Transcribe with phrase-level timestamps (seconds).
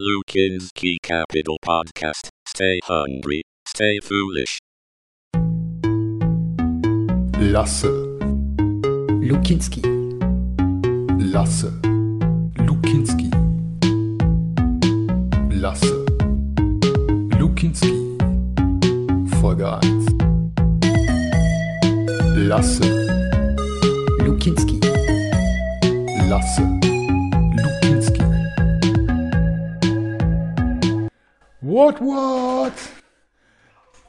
[0.00, 2.30] Lukinski Capital Podcast.
[2.48, 4.58] Stay hungry, stay foolish.
[7.38, 7.84] Lasse,
[9.20, 9.82] Lukinski.
[11.32, 11.70] Lasse,
[12.66, 13.30] Lukinski.
[15.60, 15.92] Lasse,
[17.38, 17.92] Lukinski.
[19.38, 19.80] Folge 1.
[22.48, 22.80] Lasse,
[24.24, 24.80] Lukinski.
[26.30, 26.89] Lasse,
[31.70, 32.72] What, what?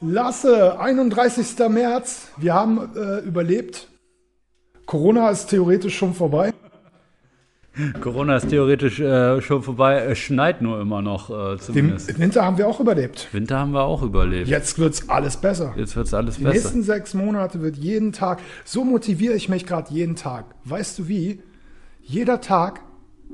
[0.00, 1.46] Lasse, 31.
[1.68, 2.26] März.
[2.36, 3.88] Wir haben äh, überlebt.
[4.84, 6.52] Corona ist theoretisch schon vorbei.
[8.00, 9.98] Corona ist theoretisch äh, schon vorbei.
[10.06, 12.18] Es schneit nur immer noch, äh, Den zumindest.
[12.18, 13.28] Winter haben wir auch überlebt.
[13.30, 14.48] Winter haben wir auch überlebt.
[14.48, 15.72] Jetzt wird's alles besser.
[15.76, 16.54] Jetzt wird es alles Die besser.
[16.54, 20.46] nächsten sechs Monate wird jeden Tag, so motiviere ich mich gerade jeden Tag.
[20.64, 21.40] Weißt du wie?
[22.00, 22.80] Jeder Tag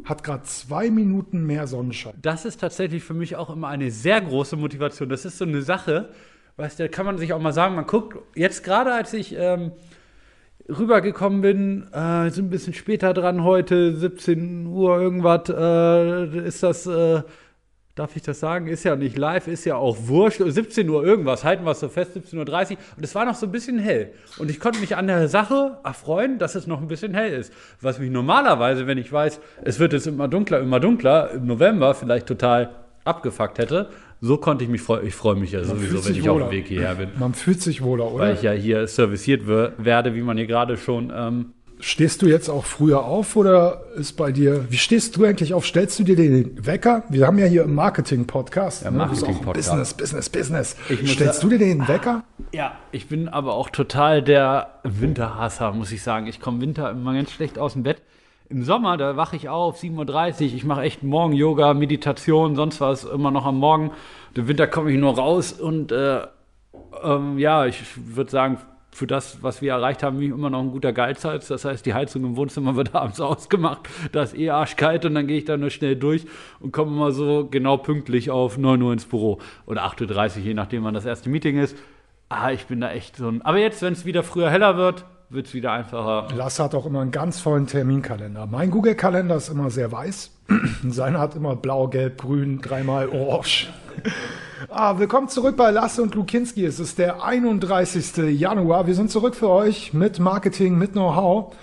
[0.05, 2.15] hat gerade zwei Minuten mehr Sonnenschein.
[2.20, 5.09] Das ist tatsächlich für mich auch immer eine sehr große Motivation.
[5.09, 6.11] Das ist so eine Sache,
[6.56, 9.34] weißt du, da kann man sich auch mal sagen, man guckt, jetzt gerade als ich
[9.36, 9.73] ähm,
[10.69, 16.86] rübergekommen bin, äh, sind ein bisschen später dran heute, 17 Uhr irgendwas, äh, ist das,
[16.86, 17.23] äh,
[17.99, 21.45] darf ich das sagen, ist ja nicht live, ist ja auch wurscht, 17 Uhr irgendwas,
[21.45, 22.37] halten wir es so fest, 17.30
[22.73, 25.29] Uhr und es war noch so ein bisschen hell und ich konnte mich an der
[25.29, 29.41] Sache erfreuen, dass es noch ein bisschen hell ist, was mich normalerweise, wenn ich weiß,
[29.65, 32.71] es wird jetzt immer dunkler, immer dunkler, im November vielleicht total
[33.05, 33.89] abgefuckt hätte,
[34.21, 36.47] so konnte ich mich freuen, ich freue mich ja fühlt sowieso, wenn ich auf wohler.
[36.49, 37.11] dem Weg hierher bin.
[37.19, 38.25] Man fühlt sich wohler, oder?
[38.25, 41.13] Weil ich ja hier serviciert wer- werde, wie man hier gerade schon.
[41.15, 45.55] Ähm, Stehst du jetzt auch früher auf oder ist bei dir, wie stehst du eigentlich
[45.55, 45.65] auf?
[45.65, 47.05] Stellst du dir den Wecker?
[47.09, 48.85] Wir haben ja hier im Marketing-Podcast.
[48.85, 48.98] Ja, ne?
[48.98, 49.70] Das ist auch Marketing-Podcast.
[49.70, 50.77] Business, Business, Business.
[50.89, 52.25] Ich Stellst du dir den Wecker?
[52.53, 56.27] ja, ich bin aber auch total der Winterhasser, muss ich sagen.
[56.27, 58.03] Ich komme Winter immer ganz schlecht aus dem Bett.
[58.48, 63.05] Im Sommer, da wache ich auf, 7.30 Uhr, ich mache echt Morgen-Yoga, Meditation, sonst was,
[63.05, 63.92] immer noch am Morgen.
[64.35, 66.23] Im Winter komme ich nur raus und äh,
[67.03, 68.59] ähm, ja, ich würde sagen,
[68.91, 71.48] für das, was wir erreicht haben, immer noch ein guter Geizhals.
[71.48, 73.89] Das heißt, die Heizung im Wohnzimmer wird abends ausgemacht.
[74.13, 76.27] Da ist eh arschkalt und dann gehe ich da nur schnell durch
[76.61, 79.39] und komme immer so genau pünktlich auf 9 Uhr ins Büro.
[79.67, 81.77] Oder 8.30 Uhr, je nachdem, wann das erste Meeting ist.
[82.29, 83.42] Ah, ich bin da echt so ein.
[83.42, 86.29] Aber jetzt, wenn es wieder früher heller wird, wird es wieder einfacher.
[86.34, 88.46] Lasse hat auch immer einen ganz vollen Terminkalender.
[88.46, 90.30] Mein Google-Kalender ist immer sehr weiß.
[90.89, 93.68] Seiner hat immer blau, gelb, grün, dreimal orange.
[94.69, 96.64] Ah, willkommen zurück bei Lasse und Lukinski.
[96.64, 98.39] Es ist der 31.
[98.39, 98.86] Januar.
[98.86, 101.55] Wir sind zurück für euch mit Marketing, mit Know-how.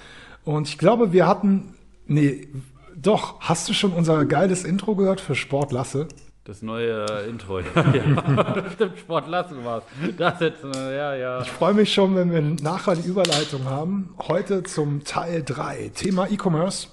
[0.43, 1.73] Und ich glaube, wir hatten,
[2.07, 2.47] nee,
[2.95, 6.07] doch, hast du schon unser geiles Intro gehört für Sport Lasse?
[6.45, 7.59] Das neue äh, Intro.
[7.75, 9.81] ja, stimmt, Sport lassen wir
[10.17, 11.41] Das jetzt, äh, ja, ja.
[11.41, 14.13] Ich freue mich schon, wenn wir nachher die Überleitung haben.
[14.27, 16.87] Heute zum Teil 3, Thema E-Commerce.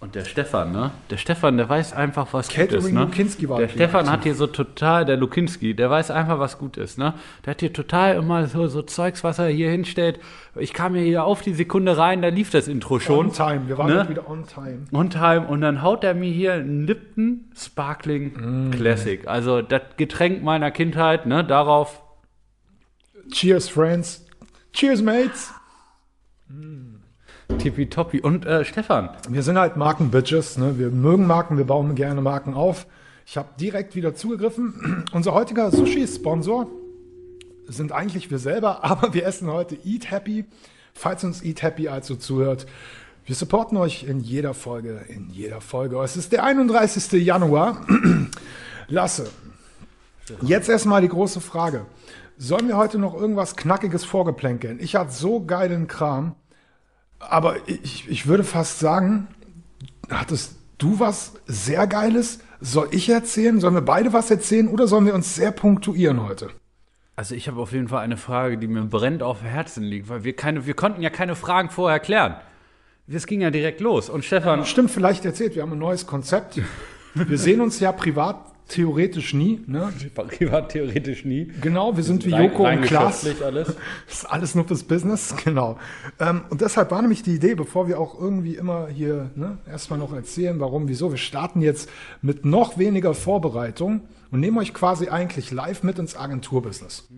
[0.00, 0.92] Und der Stefan, ne?
[1.10, 3.00] Der Stefan, der weiß einfach, was gut Catering ist, ne?
[3.00, 6.78] Lukinski war Der Stefan hat hier so total, der Lukinski, der weiß einfach, was gut
[6.78, 7.12] ist, ne?
[7.44, 10.18] Der hat hier total immer so, so Zeugs, was er hier hinstellt.
[10.56, 13.26] Ich kam hier, hier auf die Sekunde rein, da lief das Intro schon.
[13.26, 14.08] On time, wir waren ne?
[14.08, 14.86] wieder on time.
[14.90, 18.32] On time und dann haut er mir hier einen Lipton Sparkling
[18.68, 18.70] Mm.
[18.70, 19.28] Classic.
[19.28, 21.44] Also das Getränk meiner Kindheit, ne?
[21.44, 22.02] Darauf
[23.30, 24.26] Cheers, Friends.
[24.72, 25.52] Cheers, Mates.
[27.58, 28.20] Tippitoppi.
[28.20, 30.58] Und äh, Stefan, Wir sind halt Markenbitches.
[30.58, 30.78] Ne?
[30.78, 32.86] Wir mögen Marken, wir bauen gerne Marken auf.
[33.26, 35.04] Ich habe direkt wieder zugegriffen.
[35.12, 36.66] Unser heutiger Sushi-Sponsor
[37.66, 40.44] sind eigentlich wir selber, aber wir essen heute Eat Happy.
[40.92, 42.66] Falls uns Eat Happy also zuhört,
[43.24, 46.00] wir supporten euch in jeder Folge, in jeder Folge.
[46.02, 47.12] Es ist der 31.
[47.24, 47.86] Januar.
[48.88, 49.30] Lasse.
[50.42, 51.86] Jetzt erstmal die große Frage.
[52.38, 54.78] Sollen wir heute noch irgendwas Knackiges vorgeplänkeln?
[54.80, 56.34] Ich hatte so geilen Kram.
[57.20, 59.28] Aber ich, ich würde fast sagen,
[60.08, 62.40] hattest du was sehr Geiles?
[62.60, 63.60] Soll ich erzählen?
[63.60, 66.50] Sollen wir beide was erzählen oder sollen wir uns sehr punktuieren heute?
[67.16, 70.24] Also ich habe auf jeden Fall eine Frage, die mir brennend auf Herzen liegt, weil
[70.24, 72.36] wir keine, wir konnten ja keine Fragen vorher klären.
[73.06, 74.08] Es ging ja direkt los.
[74.08, 76.60] Und Stefan, Stimmt, vielleicht erzählt, wir haben ein neues Konzept.
[77.14, 79.60] Wir sehen uns ja privat theoretisch nie.
[79.66, 79.92] Ne?
[80.14, 81.52] privat theoretisch nie.
[81.60, 83.20] Genau, wir sind wie Rein- Joko und rein Klaas.
[83.20, 83.68] geschäftlich alles.
[84.06, 85.78] Das ist alles nur fürs Business, genau.
[86.18, 89.98] Ähm, und deshalb war nämlich die Idee, bevor wir auch irgendwie immer hier ne, erstmal
[89.98, 91.88] noch erzählen, warum, wieso, wir starten jetzt
[92.22, 97.08] mit noch weniger Vorbereitung und nehmen euch quasi eigentlich live mit ins Agenturbusiness.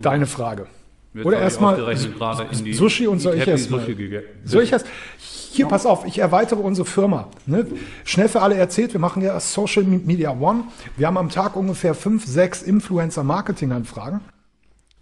[0.00, 0.66] Deine Frage.
[1.12, 1.96] Wird, Oder erstmal
[2.72, 3.80] Sushi und soll ich Happy erst mal?
[3.80, 4.26] Sushi gegangen.
[4.44, 4.86] Soll ich erst?
[5.56, 7.28] Hier, pass auf, ich erweitere unsere Firma.
[7.46, 7.66] Ne?
[8.04, 10.64] Schnell für alle erzählt, wir machen ja Social Media One.
[10.96, 14.20] Wir haben am Tag ungefähr fünf, sechs Influencer-Marketing-Anfragen.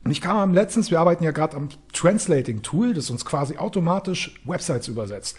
[0.04, 4.40] Und ich kam am letztens, wir arbeiten ja gerade am Translating-Tool, das uns quasi automatisch
[4.44, 5.36] Websites übersetzt.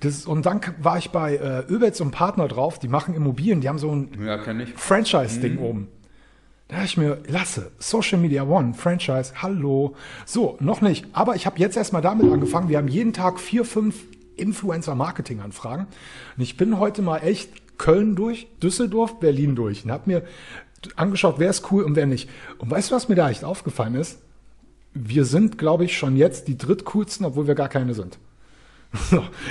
[0.00, 3.68] Das, und dann war ich bei äh, Öbels und Partner drauf, die machen Immobilien, die
[3.68, 4.38] haben so ein Ja.
[4.74, 5.88] Franchise-Ding oben.
[6.68, 9.96] Da ich mir, lasse, Social Media One, Franchise, hallo.
[10.24, 11.04] So, noch nicht.
[11.12, 12.68] Aber ich habe jetzt erstmal damit angefangen.
[12.68, 13.96] Wir haben jeden Tag vier, fünf
[14.40, 15.86] Influencer-Marketing-Anfragen.
[16.36, 20.22] Und ich bin heute mal echt Köln durch, Düsseldorf, Berlin durch und habe mir
[20.96, 22.28] angeschaut, wer ist cool und wer nicht.
[22.58, 24.18] Und weißt du, was mir da echt aufgefallen ist?
[24.92, 28.18] Wir sind, glaube ich, schon jetzt die drittcoolsten, obwohl wir gar keine sind.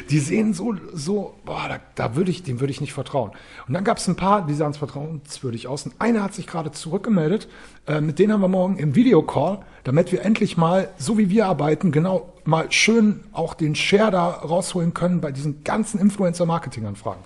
[0.10, 3.32] Die sehen so, so, boah, da, da würde ich, dem würde ich nicht vertrauen.
[3.68, 5.86] Und dann gab es ein paar, die sahen es vertrauenswürdig aus.
[5.86, 7.48] Und einer hat sich gerade zurückgemeldet.
[7.88, 11.48] Äh, mit denen haben wir morgen im Videocall, damit wir endlich mal, so wie wir
[11.48, 17.22] arbeiten, genau mal schön auch den Share da rausholen können bei diesen ganzen Influencer-Marketing-Anfragen.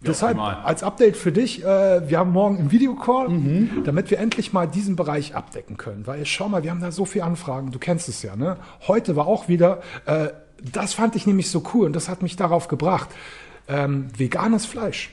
[0.00, 0.62] Deshalb optimal.
[0.64, 3.30] als Update für dich, äh, wir haben morgen einen Videocall,
[3.84, 6.06] damit wir endlich mal diesen Bereich abdecken können.
[6.06, 8.36] Weil schau mal, wir haben da so viele Anfragen, du kennst es ja.
[8.36, 8.58] Ne?
[8.86, 10.28] Heute war auch wieder, äh,
[10.62, 13.08] das fand ich nämlich so cool und das hat mich darauf gebracht,
[13.68, 15.10] ähm, veganes Fleisch.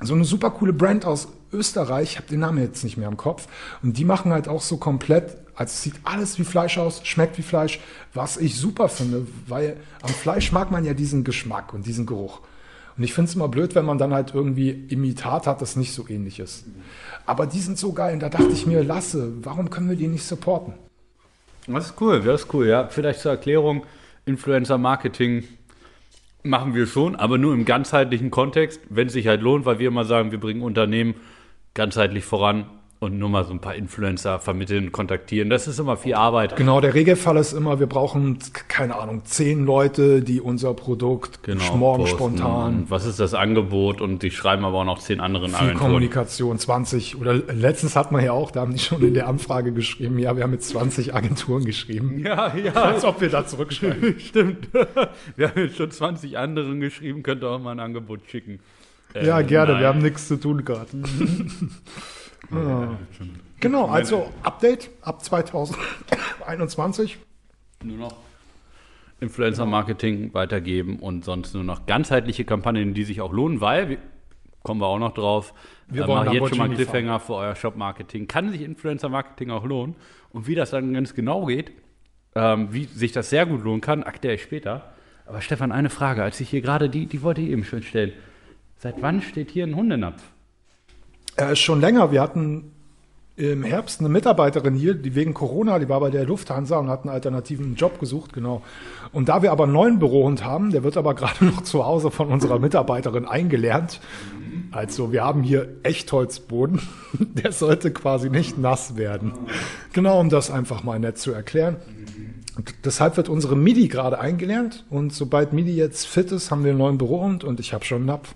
[0.00, 3.16] So eine super coole Brand aus Österreich, ich habe den Namen jetzt nicht mehr im
[3.16, 3.46] Kopf.
[3.82, 7.36] Und die machen halt auch so komplett, also es sieht alles wie Fleisch aus, schmeckt
[7.36, 7.80] wie Fleisch,
[8.14, 12.40] was ich super finde, weil am Fleisch mag man ja diesen Geschmack und diesen Geruch.
[12.96, 15.92] Und ich finde es immer blöd, wenn man dann halt irgendwie Imitat hat, das nicht
[15.92, 16.64] so ähnlich ist.
[17.26, 20.08] Aber die sind so geil und da dachte ich mir, lasse, warum können wir die
[20.08, 20.74] nicht supporten?
[21.66, 22.66] Das ist cool, das ist cool.
[22.66, 23.84] Ja, vielleicht zur Erklärung:
[24.26, 25.44] Influencer-Marketing
[26.42, 29.88] machen wir schon, aber nur im ganzheitlichen Kontext, wenn es sich halt lohnt, weil wir
[29.88, 31.14] immer sagen, wir bringen Unternehmen
[31.74, 32.66] ganzheitlich voran
[33.00, 35.48] und nur mal so ein paar Influencer vermitteln, kontaktieren.
[35.48, 36.54] Das ist immer viel Arbeit.
[36.56, 38.38] Genau, der Regelfall ist immer, wir brauchen,
[38.68, 41.40] keine Ahnung, zehn Leute, die unser Produkt
[41.74, 42.16] morgen posten.
[42.18, 44.02] spontan Und was ist das Angebot?
[44.02, 45.78] Und die schreiben aber auch noch zehn anderen Viel Agenturen.
[45.78, 49.72] Kommunikation, 20 oder letztens hat man ja auch, da haben die schon in der Anfrage
[49.72, 52.20] geschrieben, ja, wir haben mit 20 Agenturen geschrieben.
[52.22, 54.20] Ja, ja, Als ob wir da zurückschreiben.
[54.20, 54.68] stimmt.
[55.36, 58.60] Wir haben jetzt schon 20 anderen geschrieben, könnt ihr auch mal ein Angebot schicken.
[59.14, 59.80] Äh, Ja, gerne, nein.
[59.80, 60.86] wir haben nichts zu tun gerade.
[62.52, 62.98] Ja.
[63.60, 67.18] Genau, also Update ab 2021.
[67.84, 68.16] nur noch
[69.20, 73.98] Influencer-Marketing weitergeben und sonst nur noch ganzheitliche Kampagnen, die sich auch lohnen, weil,
[74.62, 75.52] kommen wir auch noch drauf,
[75.88, 78.26] Wir äh, wollen jetzt schon mal Lamborghini Cliffhanger für euer Shop-Marketing.
[78.26, 79.94] Kann sich Influencer-Marketing auch lohnen?
[80.32, 81.72] Und wie das dann ganz genau geht,
[82.34, 84.92] ähm, wie sich das sehr gut lohnen kann, erkläre ich später.
[85.26, 88.12] Aber Stefan, eine Frage, als ich hier gerade, die, die wollte ich eben schön stellen.
[88.78, 90.22] Seit wann steht hier ein Hundenapf?
[91.40, 92.72] Äh, schon länger, wir hatten
[93.36, 97.02] im Herbst eine Mitarbeiterin hier, die wegen Corona, die war bei der Lufthansa und hat
[97.02, 98.62] einen alternativen Job gesucht, genau.
[99.12, 102.10] Und da wir aber einen neuen Bürohund haben, der wird aber gerade noch zu Hause
[102.10, 104.00] von unserer Mitarbeiterin eingelernt.
[104.72, 106.80] Also wir haben hier Echtholzboden,
[107.18, 109.32] der sollte quasi nicht nass werden.
[109.94, 111.76] Genau, um das einfach mal nett zu erklären.
[112.56, 116.70] Und deshalb wird unsere Midi gerade eingelernt und sobald Midi jetzt fit ist, haben wir
[116.72, 118.34] einen neuen Bürohund und ich habe schon einen Napf.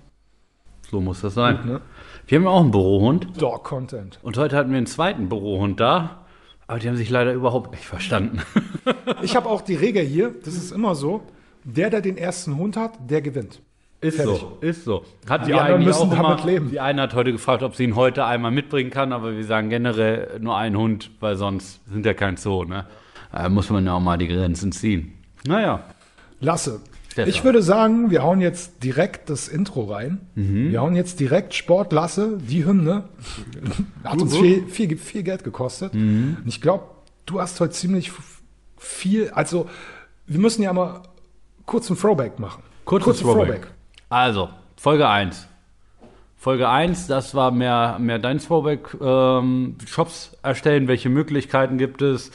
[0.90, 1.58] So muss das sein.
[1.66, 1.80] ne?
[2.26, 3.40] Wir haben ja auch einen Bürohund.
[3.40, 4.18] Dog Content.
[4.22, 6.24] Und heute hatten wir einen zweiten Bürohund da.
[6.66, 8.40] Aber die haben sich leider überhaupt nicht verstanden.
[9.22, 11.22] Ich habe auch die Regel hier, das ist immer so,
[11.62, 13.60] der, der den ersten Hund hat, der gewinnt.
[14.00, 14.38] Ist Fertig.
[14.40, 15.04] so, ist so.
[15.28, 16.70] Hat Die wir anderen müssen damit immer, leben.
[16.70, 19.70] Die eine hat heute gefragt, ob sie ihn heute einmal mitbringen kann, aber wir sagen
[19.70, 22.86] generell nur einen Hund, weil sonst sind ja kein Zoo, ne?
[23.32, 25.14] Da muss man ja auch mal die Grenzen ziehen.
[25.46, 25.84] Naja.
[26.40, 26.80] Lasse.
[27.14, 27.30] Stefan.
[27.30, 30.26] Ich würde sagen, wir hauen jetzt direkt das Intro rein.
[30.34, 30.72] Mhm.
[30.72, 33.04] Wir hauen jetzt direkt Sport Lasse, die Hymne.
[34.04, 35.94] Hat uns viel, viel, viel Geld gekostet.
[35.94, 36.38] Mhm.
[36.42, 36.86] Und ich glaube,
[37.24, 38.10] du hast heute ziemlich
[38.76, 39.68] viel, also
[40.26, 41.02] wir müssen ja mal
[41.66, 42.64] kurz ein Throwback machen.
[42.84, 43.68] Kurzes Throwback.
[44.08, 45.46] Also, Folge 1.
[46.36, 48.88] Folge 1, das war mehr, mehr dein Throwback.
[49.00, 52.32] Ähm, Shops erstellen, welche Möglichkeiten gibt es?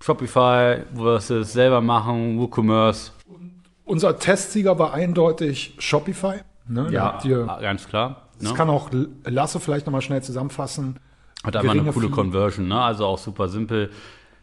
[0.00, 0.78] Shopify,
[1.16, 3.12] es selber machen, WooCommerce.
[3.90, 6.36] Unser Testsieger war eindeutig Shopify.
[6.68, 6.92] Ne?
[6.96, 8.28] Habt ihr, ganz klar.
[8.38, 8.56] das ne?
[8.56, 8.88] kann auch
[9.24, 11.00] Lasse vielleicht nochmal schnell zusammenfassen.
[11.42, 12.12] Hat einfach eine coole Fee.
[12.12, 12.80] Conversion, ne?
[12.80, 13.90] Also auch super simpel.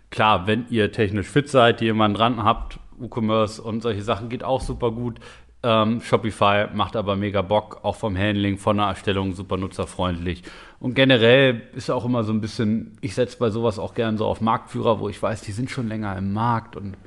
[0.10, 4.44] Klar, wenn ihr technisch fit seid, die jemanden dran habt, WooCommerce und solche Sachen geht
[4.44, 5.22] auch super gut.
[5.64, 10.44] Ähm, Shopify macht aber mega Bock, auch vom Handling, von der Erstellung super nutzerfreundlich.
[10.82, 14.26] Und generell ist auch immer so ein bisschen, ich setze bei sowas auch gern so
[14.26, 16.98] auf Marktführer, wo ich weiß, die sind schon länger im Markt und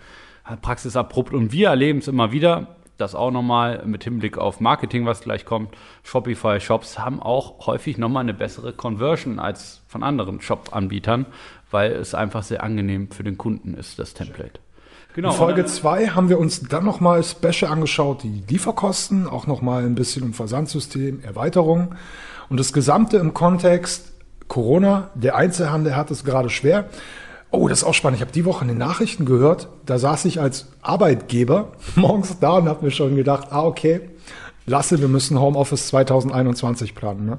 [0.50, 1.32] halt praxisabrupt.
[1.32, 5.44] Und wir erleben es immer wieder, das auch nochmal mit Hinblick auf Marketing, was gleich
[5.44, 5.74] kommt.
[6.02, 11.26] Shopify-Shops haben auch häufig nochmal eine bessere Conversion als von anderen Shop-Anbietern,
[11.70, 14.60] weil es einfach sehr angenehm für den Kunden ist, das Template.
[15.14, 15.30] Genau.
[15.30, 19.96] In Folge 2 haben wir uns dann nochmal special angeschaut, die Lieferkosten, auch nochmal ein
[19.96, 21.96] bisschen im Versandsystem, Erweiterung
[22.48, 24.12] und das Gesamte im Kontext
[24.46, 25.10] Corona.
[25.14, 26.88] Der Einzelhandel hat es gerade schwer
[27.52, 28.18] Oh, das ist auch spannend.
[28.18, 32.58] Ich habe die Woche in den Nachrichten gehört, da saß ich als Arbeitgeber morgens da
[32.58, 34.00] und habe mir schon gedacht, ah, okay,
[34.66, 37.26] Lasse, wir müssen Homeoffice 2021 planen.
[37.26, 37.38] Ne?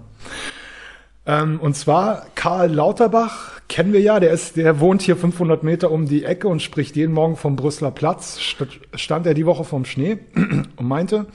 [1.25, 5.91] Ähm, und zwar Karl Lauterbach, kennen wir ja, der, ist, der wohnt hier 500 Meter
[5.91, 8.37] um die Ecke und spricht jeden Morgen vom Brüsseler Platz.
[8.37, 11.27] St stand er die Woche vom Schnee und meinte,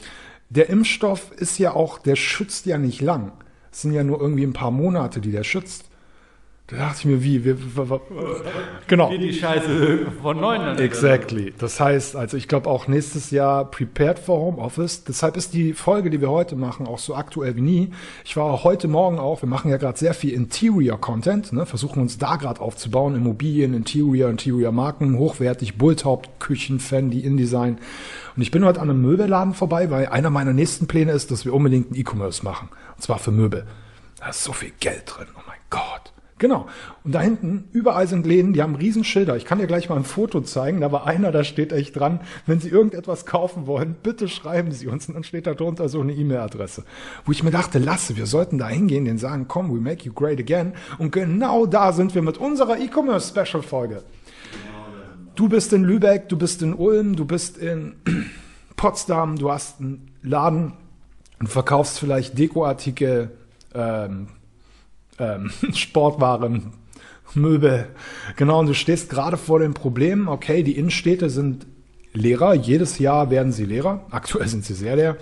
[0.50, 3.33] der Impfstoff ist ja auch, der schützt ja nicht lang.
[3.73, 5.87] Es sind ja nur irgendwie ein paar Monate, die der schützt.
[6.68, 7.44] Da dachte ich mir, wie?
[7.44, 8.00] Wir, wir, wir,
[8.88, 9.08] genau.
[9.12, 10.76] Wie die Scheiße von neun.
[10.78, 11.54] Exactly.
[11.56, 15.04] Das heißt, also ich glaube auch nächstes Jahr prepared for Homeoffice.
[15.04, 17.90] Deshalb ist die Folge, die wir heute machen, auch so aktuell wie nie.
[18.25, 22.18] Ich war heute Morgen auch, wir machen ja gerade sehr viel Interior-Content, ne, versuchen uns
[22.18, 27.78] da gerade aufzubauen, Immobilien, Interior, Interior-Marken, hochwertig, Bulltaupt, Küchen, Fendi, InDesign.
[28.35, 31.44] Und ich bin heute an einem Möbelladen vorbei, weil einer meiner nächsten Pläne ist, dass
[31.44, 32.70] wir unbedingt einen E-Commerce machen.
[32.96, 33.66] Und zwar für Möbel.
[34.18, 35.28] Da ist so viel Geld drin.
[35.37, 36.15] Oh mein Gott.
[36.38, 36.66] Genau.
[37.02, 39.37] Und da hinten, überall sind Läden, die haben Riesenschilder.
[39.37, 40.83] Ich kann dir gleich mal ein Foto zeigen.
[40.83, 44.87] Da war einer, da steht echt dran, wenn Sie irgendetwas kaufen wollen, bitte schreiben Sie
[44.87, 45.09] uns.
[45.09, 46.85] Und dann steht da drunter so eine E-Mail-Adresse.
[47.25, 50.12] Wo ich mir dachte, lasse, wir sollten da hingehen, den sagen, komm, we make you
[50.12, 50.75] great again.
[50.99, 54.02] Und genau da sind wir mit unserer E-Commerce-Special-Folge.
[55.37, 57.95] Du bist in Lübeck, du bist in Ulm, du bist in
[58.76, 60.75] Potsdam, du hast einen Laden
[61.40, 63.31] und verkaufst vielleicht Dekoartikel,
[63.75, 64.28] ähm,
[65.18, 66.73] ähm, Sportwaren,
[67.35, 67.88] Möbel.
[68.37, 71.66] Genau, und du stehst gerade vor dem Problem, okay, die Innenstädte sind
[72.12, 75.16] leerer, jedes Jahr werden sie leerer, aktuell sind sie sehr leer.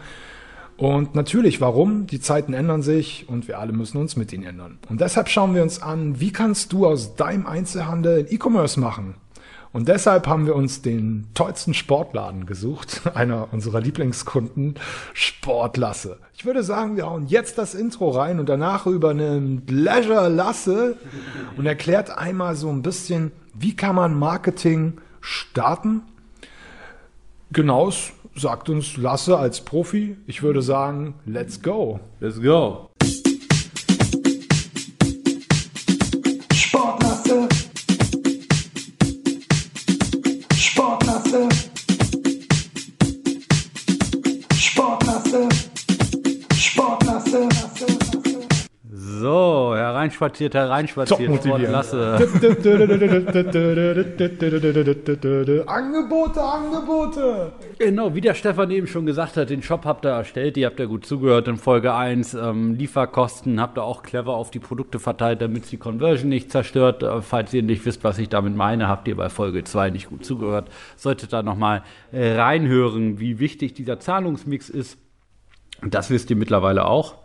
[0.76, 2.06] Und natürlich, warum?
[2.06, 4.78] Die Zeiten ändern sich und wir alle müssen uns mit ihnen ändern.
[4.88, 9.14] Und deshalb schauen wir uns an, wie kannst du aus deinem Einzelhandel E-Commerce machen?
[9.74, 14.76] Und deshalb haben wir uns den tollsten Sportladen gesucht, einer unserer Lieblingskunden,
[15.14, 16.18] Sportlasse.
[16.36, 20.96] Ich würde sagen, wir hauen jetzt das Intro rein und danach übernimmt Leisure Lasse
[21.56, 26.02] und erklärt einmal so ein bisschen, wie kann man Marketing starten.
[27.50, 27.90] Genau,
[28.36, 30.16] sagt uns Lasse als Profi.
[30.28, 31.98] Ich würde sagen, let's go.
[32.20, 32.90] Let's go.
[51.08, 51.72] Top motivierend.
[51.72, 52.16] Lasse.
[55.66, 57.52] Angebote, Angebote.
[57.78, 60.78] Genau, wie der Stefan eben schon gesagt hat, den Shop habt ihr erstellt, ihr habt
[60.78, 62.34] ja gut zugehört in Folge 1.
[62.34, 67.02] Ähm, Lieferkosten habt ihr auch clever auf die Produkte verteilt, damit die Conversion nicht zerstört.
[67.02, 70.08] Äh, falls ihr nicht wisst, was ich damit meine, habt ihr bei Folge 2 nicht
[70.08, 70.68] gut zugehört.
[70.96, 71.82] Solltet da nochmal
[72.12, 74.98] äh, reinhören, wie wichtig dieser Zahlungsmix ist.
[75.82, 77.16] Das wisst ihr mittlerweile auch.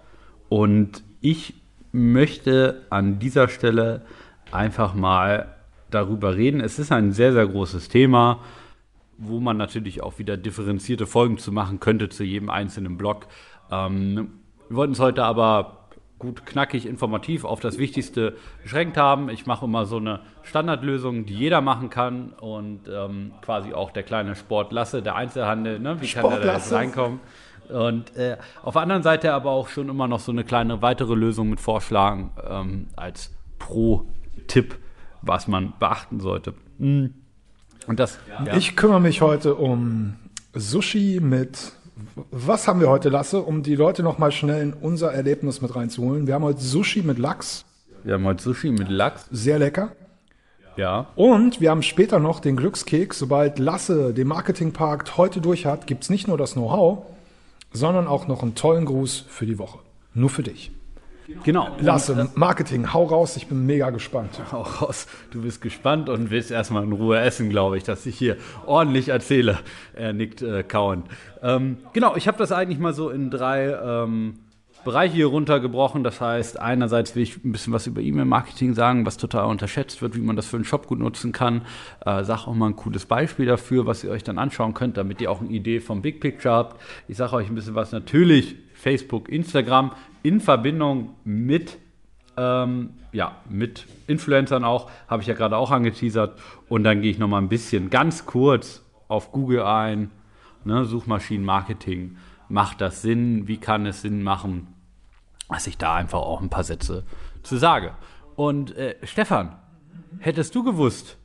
[0.50, 1.53] Und ich
[1.91, 4.01] möchte an dieser Stelle
[4.51, 5.55] einfach mal
[5.89, 6.62] darüber reden.
[6.62, 8.39] Es ist ein sehr, sehr großes Thema,
[9.17, 13.27] wo man natürlich auch wieder differenzierte Folgen zu machen könnte zu jedem einzelnen Blog.
[13.72, 15.88] Ähm, wir wollten es heute aber
[16.19, 19.29] gut, knackig, informativ auf das Wichtigste beschränkt haben.
[19.29, 24.03] Ich mache immer so eine Standardlösung, die jeder machen kann und ähm, quasi auch der
[24.03, 26.01] kleine Sport lasse, der Einzelhandel, ne?
[26.01, 26.75] wie kann der da jetzt Sportlasse.
[26.75, 27.19] reinkommen?
[27.69, 31.13] Und äh, auf der anderen Seite aber auch schon immer noch so eine kleine weitere
[31.13, 34.77] Lösung mit Vorschlagen ähm, als Pro-Tipp,
[35.21, 36.53] was man beachten sollte.
[36.77, 37.07] Mm.
[37.88, 38.55] Und das, ja.
[38.55, 40.15] Ich kümmere mich heute um
[40.53, 41.73] Sushi mit.
[42.31, 45.75] Was haben wir heute, Lasse, um die Leute noch mal schnell in unser Erlebnis mit
[45.75, 46.27] reinzuholen?
[46.27, 47.65] Wir haben heute Sushi mit Lachs,
[48.03, 49.27] wir haben heute Sushi mit Lachs.
[49.31, 49.91] sehr lecker.
[50.77, 51.07] Ja.
[51.15, 53.19] Und wir haben später noch den Glückskeks.
[53.19, 57.05] Sobald Lasse den Marketingpark heute durch hat, gibt es nicht nur das Know-how,
[57.71, 59.79] sondern auch noch einen tollen Gruß für die Woche.
[60.13, 60.71] Nur für dich.
[61.43, 61.69] Genau.
[61.79, 64.41] Lasse, Marketing, hau raus, ich bin mega gespannt.
[64.51, 65.07] auch raus.
[65.31, 69.09] Du bist gespannt und willst erstmal in Ruhe essen, glaube ich, dass ich hier ordentlich
[69.09, 69.59] erzähle.
[69.93, 71.05] Er nickt äh, kauend.
[71.41, 74.39] Ähm, genau, ich habe das eigentlich mal so in drei ähm,
[74.83, 76.03] Bereiche hier runtergebrochen.
[76.03, 80.15] Das heißt, einerseits will ich ein bisschen was über E-Mail-Marketing sagen, was total unterschätzt wird,
[80.15, 81.62] wie man das für einen Shop gut nutzen kann.
[82.05, 85.21] Äh, sag auch mal ein cooles Beispiel dafür, was ihr euch dann anschauen könnt, damit
[85.21, 86.81] ihr auch eine Idee vom Big Picture habt.
[87.07, 89.91] Ich sage euch ein bisschen was natürlich Facebook, Instagram
[90.24, 91.77] in Verbindung mit
[92.38, 96.39] ähm, ja, mit Influencern auch, habe ich ja gerade auch angeteasert.
[96.67, 100.12] Und dann gehe ich nochmal ein bisschen ganz kurz auf Google ein,
[100.63, 102.17] ne, Suchmaschinenmarketing.
[102.49, 103.47] Macht das Sinn?
[103.47, 104.67] Wie kann es Sinn machen?
[105.47, 107.03] Dass ich da einfach auch ein paar Sätze
[107.43, 107.93] zu sage.
[108.35, 109.55] Und äh, Stefan,
[110.19, 111.17] hättest du gewusst,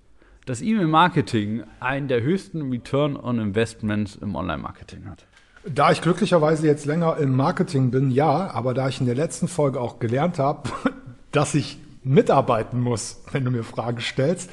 [0.46, 5.26] dass E-Mail-Marketing einen der höchsten Return on Investments im Online-Marketing hat?
[5.66, 9.48] Da ich glücklicherweise jetzt länger im Marketing bin, ja, aber da ich in der letzten
[9.48, 10.68] Folge auch gelernt habe,
[11.32, 14.50] dass ich mitarbeiten muss, wenn du mir Fragen stellst,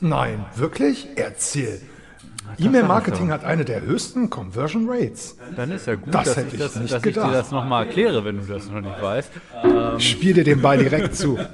[0.00, 1.08] Nein, wirklich?
[1.16, 1.82] Erzähl.
[2.58, 5.36] E-Mail-Marketing hat eine der höchsten Conversion Rates.
[5.56, 7.34] Dann ist ja gut, Das dass, hätte ich, das, nicht dass ich dir gedacht.
[7.34, 9.30] das nochmal erkläre, wenn du das noch nicht weißt.
[9.98, 11.38] Spiel dir den Ball direkt zu.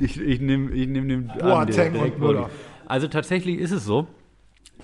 [0.00, 2.50] Ich, ich nehme ich nehm den Boateng direkt und Müller.
[2.86, 4.06] Also tatsächlich ist es so,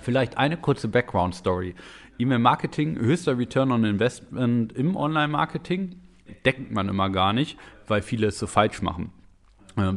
[0.00, 1.74] vielleicht eine kurze Background-Story.
[2.18, 5.96] E-Mail-Marketing, höchster Return on Investment im Online-Marketing,
[6.44, 9.12] denkt man immer gar nicht, weil viele es so falsch machen.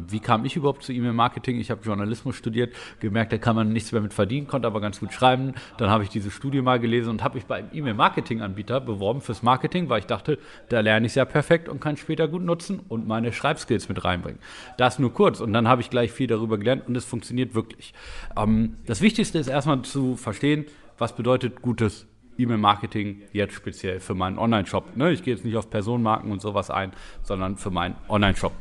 [0.08, 1.58] Wie kam ich überhaupt zu E-Mail-Marketing?
[1.58, 5.00] Ich habe Journalismus studiert, gemerkt, da kann man nichts mehr mit verdienen, konnte aber ganz
[5.00, 5.54] gut schreiben.
[5.78, 9.42] Dann habe ich diese Studie mal gelesen und habe mich bei einem E-Mail-Marketing-Anbieter beworben fürs
[9.42, 12.80] Marketing, weil ich dachte, da lerne ich es ja perfekt und kann später gut nutzen
[12.88, 14.40] und meine Schreibskills mit reinbringen.
[14.76, 17.94] Das nur kurz und dann habe ich gleich viel darüber gelernt und es funktioniert wirklich.
[18.36, 20.66] Ähm, das Wichtigste ist erstmal zu verstehen,
[20.98, 22.06] was bedeutet gutes
[22.38, 24.96] E-Mail-Marketing jetzt speziell für meinen Online-Shop.
[24.96, 25.12] Ne?
[25.12, 28.52] Ich gehe jetzt nicht auf Personenmarken und sowas ein, sondern für meinen Online-Shop.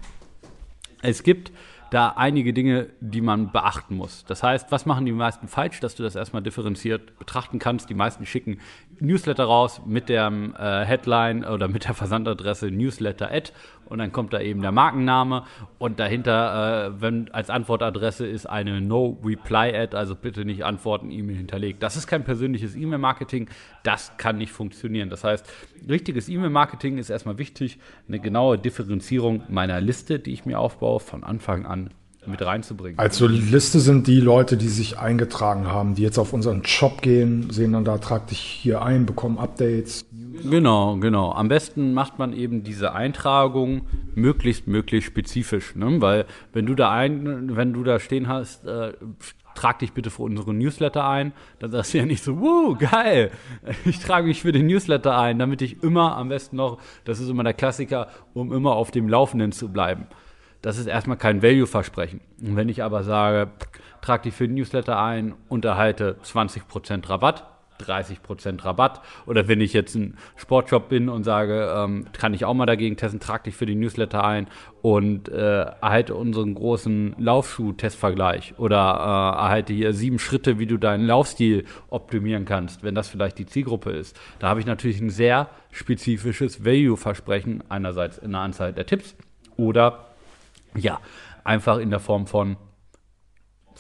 [1.02, 1.52] Es gibt
[1.92, 4.24] da einige Dinge, die man beachten muss.
[4.26, 7.90] Das heißt, was machen die meisten falsch, dass du das erstmal differenziert betrachten kannst?
[7.90, 8.60] Die meisten schicken
[9.02, 13.52] Newsletter raus mit der äh, Headline oder mit der Versandadresse Newsletter Ad
[13.86, 15.44] und dann kommt da eben der Markenname
[15.80, 21.12] und dahinter, äh, wenn als Antwortadresse ist eine No Reply Ad, also bitte nicht antworten,
[21.12, 21.84] E-Mail hinterlegt.
[21.84, 23.50] Das ist kein persönliches E-Mail-Marketing,
[23.84, 25.10] das kann nicht funktionieren.
[25.10, 25.52] Das heißt,
[25.90, 31.24] richtiges E-Mail-Marketing ist erstmal wichtig, eine genaue Differenzierung meiner Liste, die ich mir aufbaue, von
[31.24, 31.90] Anfang an
[32.26, 33.00] mit reinzubringen.
[33.00, 37.50] Also Liste sind die Leute, die sich eingetragen haben, die jetzt auf unseren Shop gehen,
[37.50, 40.06] sehen dann da, trag dich hier ein, bekommen Updates.
[40.44, 41.32] Genau, genau.
[41.32, 43.82] Am besten macht man eben diese Eintragung
[44.16, 46.02] möglichst, möglichst spezifisch, ne?
[46.02, 48.94] weil wenn du da ein, wenn du da stehen hast, äh,
[49.56, 53.32] trag dich bitte für unsere Newsletter ein, dann sagst du ja nicht so, wuh, geil,
[53.86, 57.30] ich trage mich für den Newsletter ein, damit ich immer am besten noch, das ist
[57.30, 60.08] immer der Klassiker, um immer auf dem Laufenden zu bleiben.
[60.62, 62.22] Das ist erstmal kein Value-Versprechen.
[62.42, 63.50] Und wenn ich aber sage,
[64.02, 67.48] trag dich für den Newsletter ein, unterhalte 20% Rabatt,
[67.82, 69.02] 30% Rabatt.
[69.26, 72.96] Oder wenn ich jetzt ein Sportshop bin und sage, ähm, kann ich auch mal dagegen
[72.96, 74.48] testen, trag dich für den Newsletter ein
[74.84, 78.56] und äh, erhalte unseren großen Laufschuh-Testvergleich.
[78.60, 83.40] Oder äh, erhalte hier sieben Schritte, wie du deinen Laufstil optimieren kannst, wenn das vielleicht
[83.40, 84.20] die Zielgruppe ist.
[84.40, 89.16] Da habe ich natürlich ein sehr spezifisches Value-Versprechen, einerseits in der Anzahl der Tipps
[89.58, 90.11] oder
[90.76, 91.00] ja,
[91.44, 92.58] einfach in der Form von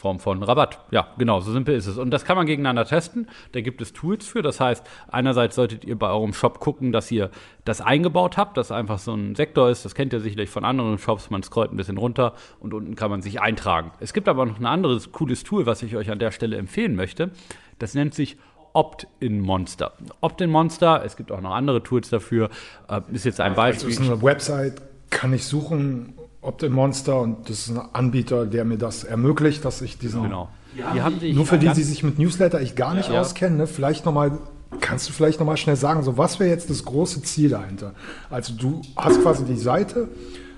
[0.02, 0.80] Form von Rabatt.
[0.90, 1.98] Ja, genau, so simpel ist es.
[1.98, 3.30] Und das kann man gegeneinander testen.
[3.52, 4.42] Da gibt es Tools für.
[4.42, 7.30] Das heißt, einerseits solltet ihr bei eurem Shop gucken, dass ihr
[7.66, 9.86] das eingebaut habt, dass einfach so ein Sektor ist.
[9.86, 11.30] Das kennt ihr sicherlich von anderen Shops.
[11.30, 13.92] Man scrollt ein bisschen runter und unten kann man sich eintragen.
[14.00, 16.96] Es gibt aber noch ein anderes cooles Tool, was ich euch an der Stelle empfehlen
[16.96, 17.30] möchte.
[17.78, 18.38] Das nennt sich
[18.74, 19.94] Opt-in-Monster.
[20.22, 22.50] Opt-in-Monster, es gibt auch noch andere Tools dafür,
[22.88, 23.90] äh, ist jetzt ein Beispiel.
[23.90, 28.78] ist eine Website, kann ich suchen, Opt-in Monster und das ist ein Anbieter, der mir
[28.78, 30.24] das ermöglicht, dass ich diesen.
[30.24, 30.50] Genau.
[30.96, 33.22] Die haben sich Nur für die, die sich mit Newsletter echt gar nicht Ja.
[33.22, 33.68] auskennen, ne?
[33.68, 34.38] vielleicht nochmal,
[34.80, 37.94] kannst du vielleicht nochmal schnell sagen, so was wäre jetzt das große Ziel dahinter?
[38.30, 40.08] Also du hast quasi die Seite,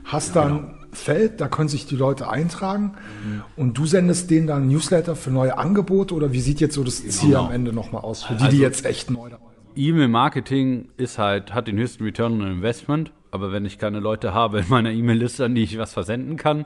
[0.06, 0.60] hast dann Genau.
[0.69, 2.93] ein Feld, da können sich die Leute eintragen
[3.26, 3.41] Mhm.
[3.58, 6.98] und du sendest denen dann Newsletter für neue Angebote oder wie sieht jetzt so das
[7.08, 7.46] Ziel Genau.
[7.48, 9.84] am Ende nochmal aus, für die, Also die jetzt echt neu dabei sind?
[9.84, 14.60] E-Mail-Marketing ist halt, hat den höchsten Return on Investment, aber wenn ich keine Leute habe
[14.60, 16.65] in meiner E-Mail-Liste, an die ich was versenden kann,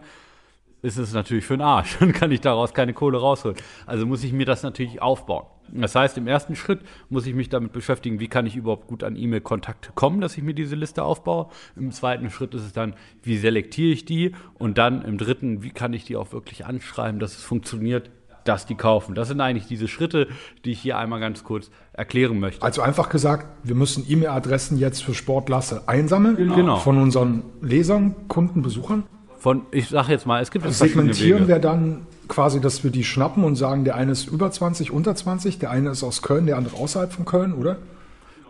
[0.81, 1.97] ist es natürlich für den Arsch.
[1.99, 3.57] Dann kann ich daraus keine Kohle rausholen.
[3.85, 5.45] Also muss ich mir das natürlich aufbauen.
[5.69, 9.05] Das heißt, im ersten Schritt muss ich mich damit beschäftigen, wie kann ich überhaupt gut
[9.05, 11.47] an E-Mail-Kontakte kommen, dass ich mir diese Liste aufbaue.
[11.77, 14.33] Im zweiten Schritt ist es dann, wie selektiere ich die?
[14.55, 18.11] Und dann im dritten, wie kann ich die auch wirklich anschreiben, dass es funktioniert,
[18.47, 19.15] dass die kaufen.
[19.15, 20.27] Das sind eigentlich diese Schritte,
[20.65, 22.63] die ich hier einmal ganz kurz erklären möchte.
[22.63, 26.77] Also einfach gesagt, wir müssen E-Mail-Adressen jetzt für Sportlasse einsammeln Genau.
[26.77, 29.03] von unseren Lesern, Kunden, Besuchern.
[29.39, 33.03] Von, ich sage jetzt mal, es gibt verschiedene Segmentieren wir dann quasi, dass wir die
[33.03, 36.45] schnappen und sagen, der eine ist über 20, unter 20, der eine ist aus Köln,
[36.45, 37.77] der andere außerhalb von Köln, oder?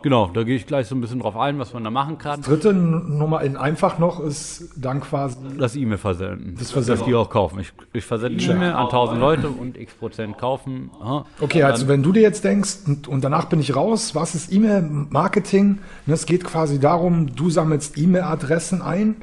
[0.03, 2.41] Genau, da gehe ich gleich so ein bisschen drauf ein, was man da machen kann.
[2.41, 6.55] Dritte N- Nummer in einfach noch ist dann quasi Das E-Mail versenden.
[6.57, 6.99] Das Versenden.
[6.99, 7.59] Dass die auch kaufen.
[7.59, 10.91] Ich, ich versende eine E-Mail an 1000 Leute und x Prozent kaufen.
[11.01, 11.25] Aha.
[11.41, 14.51] Okay, also wenn du dir jetzt denkst, und, und danach bin ich raus, was ist
[14.53, 15.79] E-Mail-Marketing?
[16.05, 19.15] Ne, Es geht quasi darum, du sammelst E-Mail-Adressen ein,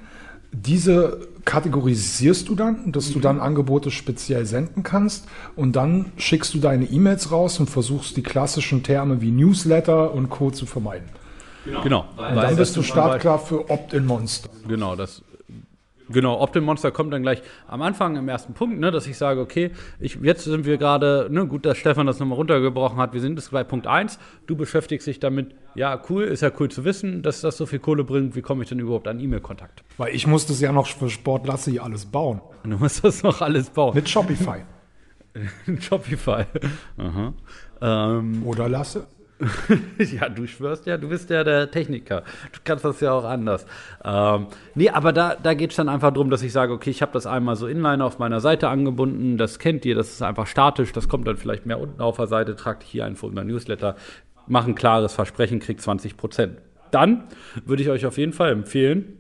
[0.52, 5.26] diese kategorisierst du dann, dass du dann Angebote speziell senden kannst
[5.56, 10.30] und dann schickst du deine E-Mails raus und versuchst die klassischen Terme wie Newsletter und
[10.30, 10.50] Co.
[10.50, 11.08] zu vermeiden.
[11.82, 12.06] Genau.
[12.16, 14.50] Und dann bist du startklar für Opt-in-Monster.
[14.68, 15.22] Genau, das.
[16.10, 19.40] Genau, Optim Monster kommt dann gleich am Anfang im ersten Punkt, ne, dass ich sage,
[19.40, 23.20] okay, ich, jetzt sind wir gerade, ne, gut, dass Stefan das nochmal runtergebrochen hat, wir
[23.20, 26.84] sind jetzt bei Punkt 1, du beschäftigst dich damit, ja, cool, ist ja cool zu
[26.84, 29.82] wissen, dass das so viel Kohle bringt, wie komme ich denn überhaupt an E-Mail-Kontakt?
[29.96, 32.40] Weil ich muss das ja noch für Sportlasse hier alles bauen.
[32.64, 33.94] Du musst das noch alles bauen.
[33.94, 34.62] Mit Shopify.
[35.80, 36.44] Shopify.
[36.98, 37.32] Aha.
[37.80, 39.06] Ähm, Oder Lasse?
[39.98, 42.22] ja, du schwörst ja, du bist ja der Techniker.
[42.52, 43.66] Du kannst das ja auch anders.
[44.04, 47.02] Ähm, nee, aber da, da geht es dann einfach darum, dass ich sage, okay, ich
[47.02, 50.46] habe das einmal so inline auf meiner Seite angebunden, das kennt ihr, das ist einfach
[50.46, 53.44] statisch, das kommt dann vielleicht mehr unten auf der Seite, tragt hier ein für unser
[53.44, 53.96] Newsletter,
[54.46, 56.58] mach ein klares Versprechen, kriegt 20 Prozent.
[56.90, 57.24] Dann
[57.64, 59.18] würde ich euch auf jeden Fall empfehlen,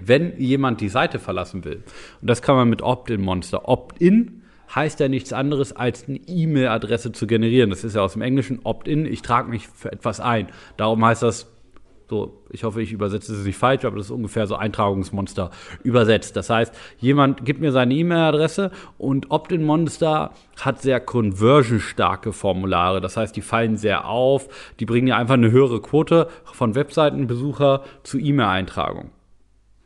[0.00, 1.82] wenn jemand die Seite verlassen will,
[2.20, 4.37] und das kann man mit Opt-in-Monster, Opt-in
[4.74, 7.70] heißt ja nichts anderes, als eine E-Mail-Adresse zu generieren.
[7.70, 10.48] Das ist ja aus dem Englischen Opt-in, ich trage mich für etwas ein.
[10.76, 11.46] Darum heißt das
[12.08, 15.50] so, ich hoffe, ich übersetze es nicht falsch, aber das ist ungefähr so Eintragungsmonster
[15.82, 16.36] übersetzt.
[16.36, 23.02] Das heißt, jemand gibt mir seine E-Mail-Adresse und Opt-in-Monster hat sehr conversion-starke Formulare.
[23.02, 24.48] Das heißt, die fallen sehr auf,
[24.80, 29.10] die bringen ja einfach eine höhere Quote von Webseitenbesucher zu E-Mail-Eintragung.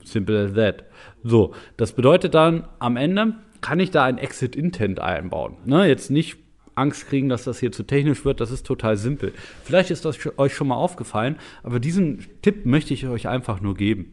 [0.05, 0.85] Simple as that.
[1.25, 5.57] So, das bedeutet dann am Ende kann ich da ein Exit-Intent einbauen.
[5.65, 6.37] Ne, jetzt nicht
[6.75, 9.33] Angst kriegen, dass das hier zu technisch wird, das ist total simpel.
[9.63, 13.75] Vielleicht ist das euch schon mal aufgefallen, aber diesen Tipp möchte ich euch einfach nur
[13.75, 14.13] geben.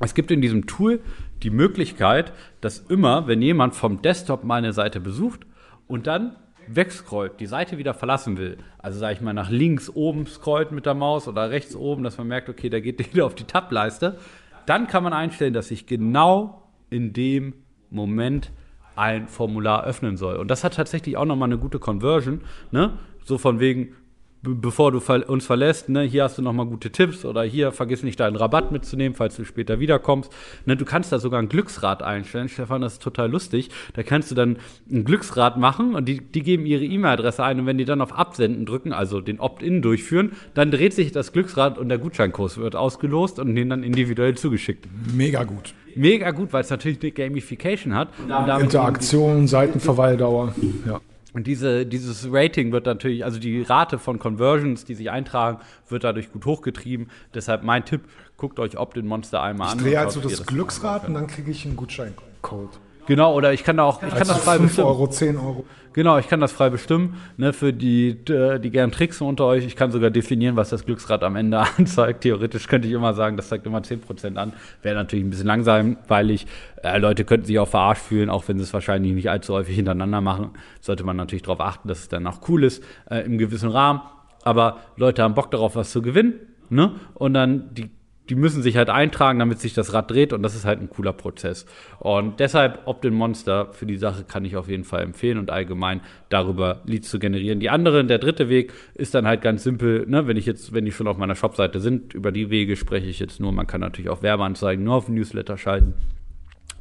[0.00, 1.00] Es gibt in diesem Tool
[1.42, 5.46] die Möglichkeit, dass immer, wenn jemand vom Desktop meine Seite besucht
[5.86, 10.26] und dann wegscrollt, die Seite wieder verlassen will, also sage ich mal nach links oben
[10.26, 13.34] scrollt mit der Maus oder rechts oben, dass man merkt, okay, da geht wieder auf
[13.34, 14.18] die Tab-Leiste,
[14.66, 17.54] dann kann man einstellen, dass ich genau in dem
[17.90, 18.50] Moment
[18.96, 20.36] ein Formular öffnen soll.
[20.36, 22.98] Und das hat tatsächlich auch nochmal eine gute Conversion, ne?
[23.24, 23.94] So von wegen,
[24.42, 28.18] bevor du uns verlässt, ne, hier hast du nochmal gute Tipps oder hier vergiss nicht
[28.18, 30.32] deinen Rabatt mitzunehmen, falls du später wiederkommst.
[30.66, 33.70] Ne, du kannst da sogar ein Glücksrad einstellen, Stefan, das ist total lustig.
[33.94, 34.56] Da kannst du dann
[34.90, 38.12] ein Glücksrad machen und die, die geben ihre E-Mail-Adresse ein und wenn die dann auf
[38.12, 42.74] Absenden drücken, also den Opt-in durchführen, dann dreht sich das Glücksrad und der Gutscheinkurs wird
[42.74, 44.88] ausgelost und denen dann individuell zugeschickt.
[45.14, 45.74] Mega gut.
[45.96, 48.08] Mega gut, weil es natürlich eine Gamification hat.
[48.18, 50.54] Und Interaktion, Seitenverweildauer.
[50.86, 51.00] Ja.
[51.32, 56.04] und diese, dieses Rating wird natürlich, also die Rate von Conversions, die sich eintragen, wird
[56.04, 57.08] dadurch gut hochgetrieben.
[57.34, 58.02] Deshalb mein Tipp,
[58.36, 59.78] guckt euch Opt-in Monster einmal an.
[59.78, 62.78] Ich drehe also das Glücksrad und dann kriege ich einen Gutscheincode.
[63.06, 64.88] Genau, oder ich kann da auch, ich kann das frei 5 bestimmen.
[64.88, 65.64] Euro, 10 Euro.
[65.92, 69.66] Genau, ich kann das frei bestimmen, ne, für die, äh, die gern tricksen unter euch.
[69.66, 72.22] Ich kann sogar definieren, was das Glücksrad am Ende anzeigt.
[72.22, 74.54] Theoretisch könnte ich immer sagen, das zeigt immer 10% an.
[74.80, 76.46] Wäre natürlich ein bisschen langweilig.
[76.82, 79.76] Äh, Leute könnten sich auch verarscht fühlen, auch wenn sie es wahrscheinlich nicht allzu häufig
[79.76, 80.50] hintereinander machen.
[80.80, 84.00] Sollte man natürlich darauf achten, dass es dann auch cool ist, äh, im gewissen Rahmen.
[84.44, 86.34] Aber Leute haben Bock darauf, was zu gewinnen,
[86.68, 86.94] ne?
[87.14, 87.90] Und dann die
[88.32, 90.88] die müssen sich halt eintragen, damit sich das Rad dreht und das ist halt ein
[90.88, 91.66] cooler Prozess.
[91.98, 96.00] Und deshalb Opt-in Monster für die Sache kann ich auf jeden Fall empfehlen und allgemein
[96.30, 97.60] darüber Leads zu generieren.
[97.60, 100.86] Die andere, der dritte Weg ist dann halt ganz simpel, ne, wenn ich jetzt, wenn
[100.86, 103.52] die schon auf meiner Shopseite sind, über die Wege spreche ich jetzt nur.
[103.52, 105.92] Man kann natürlich auch Werbeanzeigen nur auf Newsletter schalten.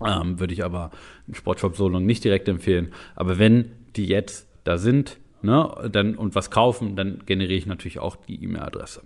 [0.07, 0.91] Ähm, würde ich aber
[1.27, 2.93] einen Sportshop Solo nicht direkt empfehlen.
[3.13, 7.99] Aber wenn die jetzt da sind, ne, dann und was kaufen, dann generiere ich natürlich
[7.99, 9.01] auch die E-Mail-Adresse.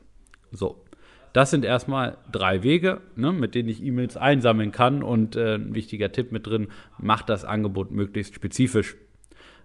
[0.52, 0.85] So.
[1.36, 5.04] Das sind erstmal drei Wege, ne, mit denen ich E-Mails einsammeln kann.
[5.04, 8.96] Und äh, ein wichtiger Tipp mit drin, macht das Angebot möglichst spezifisch.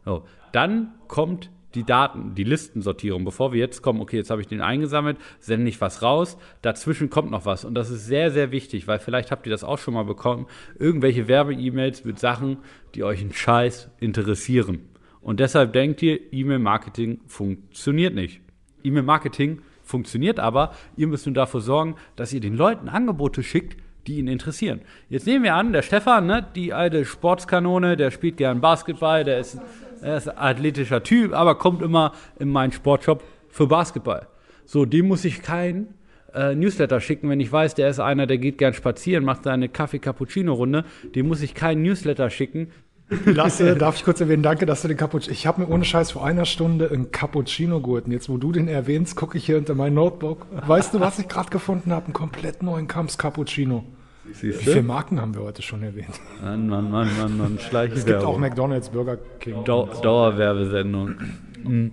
[0.05, 0.25] So.
[0.51, 3.25] Dann kommt die Daten, die Listensortierung.
[3.25, 6.39] Bevor wir jetzt kommen, okay, jetzt habe ich den eingesammelt, sende ich was raus.
[6.61, 7.65] Dazwischen kommt noch was.
[7.65, 10.49] Und das ist sehr, sehr wichtig, weil vielleicht habt ihr das auch schon mal bekommen.
[10.77, 12.57] Irgendwelche Werbe-E-Mails mit Sachen,
[12.97, 14.89] die euch einen Scheiß interessieren.
[15.21, 18.41] Und deshalb denkt ihr, E-Mail-Marketing funktioniert nicht.
[18.83, 23.77] E-Mail-Marketing funktioniert aber, ihr müsst nun dafür sorgen, dass ihr den Leuten Angebote schickt,
[24.07, 24.81] die ihn interessieren.
[25.09, 29.41] Jetzt nehmen wir an, der Stefan, ne, die alte Sportskanone, der spielt gern Basketball, der
[29.41, 29.59] ist,
[30.01, 34.27] er ist ein athletischer Typ, aber kommt immer in meinen Sportshop für Basketball.
[34.65, 35.95] So, dem muss ich kein
[36.33, 39.69] äh, Newsletter schicken, wenn ich weiß, der ist einer, der geht gern spazieren, macht seine
[39.69, 42.69] Kaffee-Cappuccino-Runde, dem muss ich keinen Newsletter schicken,
[43.25, 45.33] Lasse, darf ich kurz erwähnen, danke, dass du den Cappuccino.
[45.33, 48.07] Ich habe mir ohne Scheiß vor einer Stunde einen Cappuccino geholt.
[48.07, 50.47] Und jetzt, wo du den erwähnst, gucke ich hier unter mein Notebook.
[50.67, 52.07] Weißt du, was ich gerade gefunden habe?
[52.07, 53.85] Einen komplett neuen Kamps Cappuccino.
[54.25, 56.21] Wie viele Marken haben wir heute schon erwähnt?
[56.41, 58.41] Mann, Mann, Mann, Mann, Mann, Es gibt auch Schleichwerbung.
[58.41, 59.65] McDonalds, Burger King.
[59.65, 61.17] Dau Dauerwerbesendung.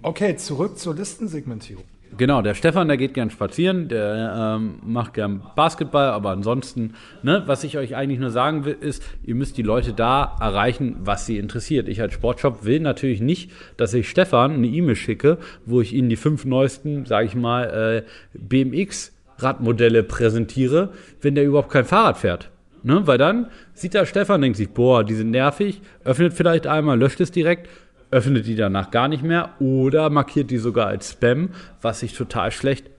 [0.03, 1.84] Okay, zurück zur Listensegmentierung.
[2.15, 7.43] Genau, der Stefan, der geht gern spazieren, der ähm, macht gern Basketball, aber ansonsten, ne,
[7.46, 11.26] was ich euch eigentlich nur sagen will, ist, ihr müsst die Leute da erreichen, was
[11.26, 11.88] sie interessiert.
[11.88, 16.10] Ich als Sportshop will natürlich nicht, dass ich Stefan eine E-Mail schicke, wo ich ihnen
[16.10, 20.89] die fünf neuesten, sage ich mal, äh, BMX Radmodelle präsentiere,
[21.22, 22.50] wenn der überhaupt kein Fahrrad fährt.
[22.84, 23.06] Ne?
[23.06, 27.20] Weil dann sieht der Stefan, denkt sich, boah, die sind nervig, öffnet vielleicht einmal, löscht
[27.22, 27.70] es direkt,
[28.12, 31.50] öffnet die danach gar nicht mehr oder markiert die sogar als Spam,
[31.82, 32.89] was sich total schlecht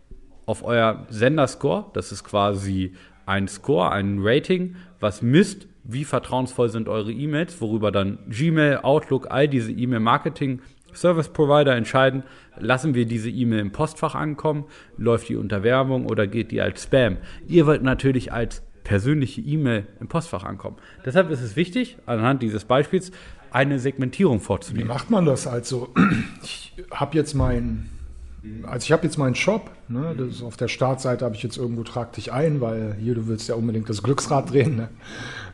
[0.47, 2.95] auf euer Senderscore, das ist quasi
[3.27, 9.31] ein Score, ein Rating, was misst, wie vertrauensvoll sind eure E-Mails, worüber dann Gmail, Outlook,
[9.31, 10.61] all diese E-Mail-Marketing
[10.95, 12.23] Service Provider entscheiden,
[12.59, 14.65] lassen wir diese E-Mail im Postfach ankommen,
[14.97, 17.19] läuft die unter Werbung oder geht die als Spam.
[17.47, 20.77] Ihr wollt natürlich als persönliche E-Mail im Postfach ankommen.
[21.05, 23.13] Deshalb ist es wichtig, anhand dieses Beispiels
[23.51, 24.89] eine Segmentierung Wie vorzunehmen.
[24.89, 25.47] macht man das?
[25.47, 25.89] Also,
[26.43, 27.89] ich habe jetzt mein,
[28.65, 31.57] also ich habe jetzt meinen Shop, ne, das ist auf der Startseite habe ich jetzt
[31.57, 34.77] irgendwo trag dich ein, weil hier, du willst ja unbedingt das Glücksrad drehen.
[34.77, 34.89] Ne?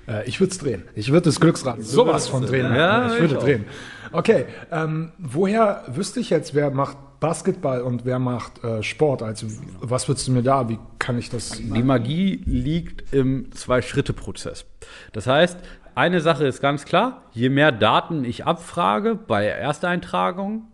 [0.06, 0.82] Äh, ich würde es drehen.
[0.94, 2.74] Ich würde das Glücksrad sowas von drehen.
[2.74, 3.64] Ja, ich ich würde drehen.
[4.12, 9.22] Okay, ähm, woher wüsste ich jetzt, wer macht Basketball und wer macht äh, Sport?
[9.22, 9.46] Also,
[9.80, 11.50] was würdest du mir da, wie kann ich das?
[11.50, 14.66] Die Magie liegt im Zwei-Schritte-Prozess.
[15.12, 15.58] Das heißt,
[15.94, 20.66] eine Sache ist ganz klar, je mehr Daten ich abfrage bei Ersteintragung,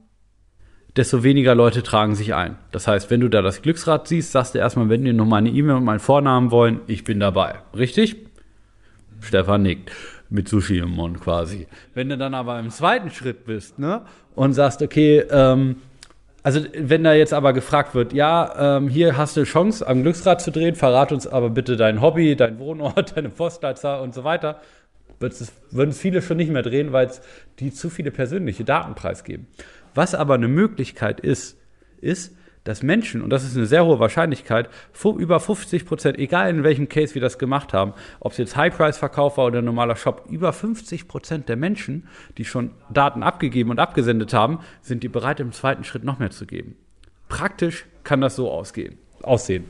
[0.96, 2.56] desto weniger Leute tragen sich ein.
[2.72, 5.50] Das heißt, wenn du da das Glücksrad siehst, sagst du erstmal, wenn die noch meine
[5.50, 7.60] E-Mail und meinen Vornamen wollen, ich bin dabei.
[7.76, 8.16] Richtig?
[9.20, 9.92] Stefan nickt.
[10.32, 11.66] Mit Sushi im Mund quasi.
[11.92, 14.02] Wenn du dann aber im zweiten Schritt bist, ne,
[14.36, 15.76] und sagst, okay, ähm,
[16.42, 20.40] also wenn da jetzt aber gefragt wird, ja, ähm, hier hast du Chance, am Glücksrad
[20.40, 24.60] zu drehen, verrat uns aber bitte dein Hobby, dein Wohnort, deine Postleitzahl und so weiter,
[25.28, 27.20] es- würden es viele schon nicht mehr drehen, weil es
[27.58, 29.46] die zu viele persönliche Daten preisgeben.
[29.94, 31.58] Was aber eine Möglichkeit ist,
[32.00, 34.68] ist, dass Menschen, und das ist eine sehr hohe Wahrscheinlichkeit,
[35.18, 39.38] über 50 Prozent, egal in welchem Case wir das gemacht haben, ob es jetzt High-Price-Verkauf
[39.38, 42.06] war oder ein normaler Shop, über 50 Prozent der Menschen,
[42.36, 46.30] die schon Daten abgegeben und abgesendet haben, sind die bereit, im zweiten Schritt noch mehr
[46.30, 46.76] zu geben.
[47.28, 49.64] Praktisch kann das so ausgehen, aussehen.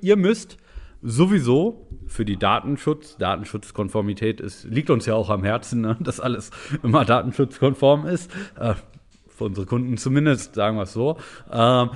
[0.00, 0.56] Ihr müsst
[1.02, 6.50] sowieso für die Datenschutz, Datenschutzkonformität ist, liegt uns ja auch am Herzen, ne, dass alles
[6.82, 8.30] immer datenschutzkonform ist.
[8.58, 8.74] Äh,
[9.28, 11.16] für unsere Kunden zumindest, sagen wir es so.
[11.50, 11.90] Ähm,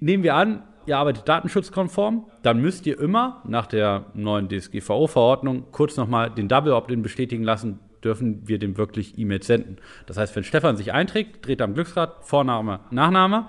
[0.00, 5.96] nehmen wir an, ihr arbeitet datenschutzkonform, dann müsst ihr immer nach der neuen DSGVO-Verordnung kurz
[5.96, 9.78] nochmal den Double Opt-in bestätigen lassen, dürfen wir dem wirklich E-Mails senden.
[10.06, 13.48] Das heißt, wenn Stefan sich einträgt, dreht am Glücksrad, Vorname, Nachname,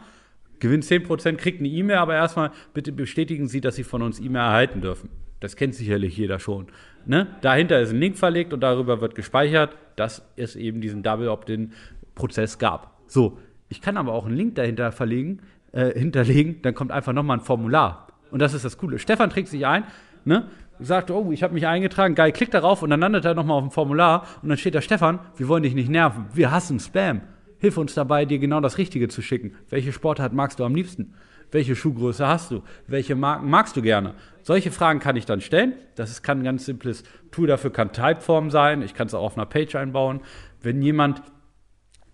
[0.59, 4.41] gewinnt 10%, kriegt eine E-Mail, aber erstmal bitte bestätigen Sie, dass Sie von uns E-Mail
[4.41, 5.09] erhalten dürfen.
[5.39, 6.67] Das kennt sicherlich jeder schon.
[7.05, 7.27] Ne?
[7.41, 12.57] Dahinter ist ein Link verlegt und darüber wird gespeichert, dass es eben diesen Double Opt-in-Prozess
[12.57, 12.99] gab.
[13.07, 13.37] So,
[13.69, 17.43] ich kann aber auch einen Link dahinter verlegen, äh, hinterlegen, dann kommt einfach nochmal ein
[17.43, 18.07] Formular.
[18.31, 18.99] Und das ist das Coole.
[18.99, 19.83] Stefan trägt sich ein,
[20.23, 20.49] ne?
[20.79, 23.63] sagt, oh, ich habe mich eingetragen, geil, klickt darauf und dann landet er nochmal auf
[23.63, 27.21] dem Formular und dann steht da, Stefan, wir wollen dich nicht nerven, wir hassen Spam.
[27.59, 29.55] Hilf uns dabei, dir genau das Richtige zu schicken.
[29.69, 31.13] Welche Sportart magst du am liebsten?
[31.51, 32.63] Welche Schuhgröße hast du?
[32.87, 34.15] Welche Marken magst du gerne?
[34.45, 35.73] Solche Fragen kann ich dann stellen.
[35.95, 38.84] Das ist, kann ein ganz simples Tool dafür, kann Typeform sein.
[38.84, 40.21] Ich kann es auch auf einer Page einbauen.
[40.62, 41.23] Wenn jemand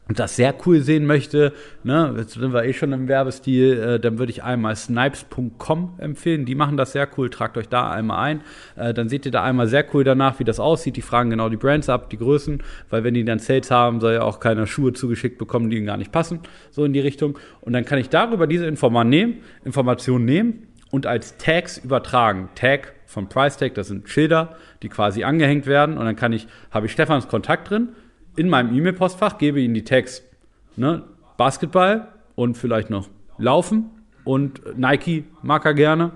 [0.08, 1.52] das sehr cool sehen möchte,
[1.84, 6.46] ne, jetzt sind wir eh schon im Werbestil, äh, dann würde ich einmal snipes.com empfehlen.
[6.46, 7.30] Die machen das sehr cool.
[7.30, 8.42] Tragt euch da einmal ein.
[8.78, 10.96] Äh, dann seht ihr da einmal sehr cool danach, wie das aussieht.
[10.96, 14.14] Die fragen genau die Brands ab, die Größen, weil wenn die dann Sales haben, soll
[14.14, 16.40] ja auch keiner Schuhe zugeschickt bekommen, die ihnen gar nicht passen.
[16.70, 17.38] So in die Richtung.
[17.60, 22.50] Und dann kann ich darüber diese Informa nehmen, Informationen nehmen und als Tags übertragen.
[22.56, 25.98] Tag von Price Tag, das sind Schilder, die quasi angehängt werden.
[25.98, 27.90] Und dann kann ich, habe ich Stefans Kontakt drin
[28.36, 30.24] in meinem E-Mail-Postfach, gebe ihnen die Tags
[30.76, 31.04] ne,
[31.38, 33.90] Basketball und vielleicht noch Laufen
[34.24, 36.12] und Nike mag er gerne.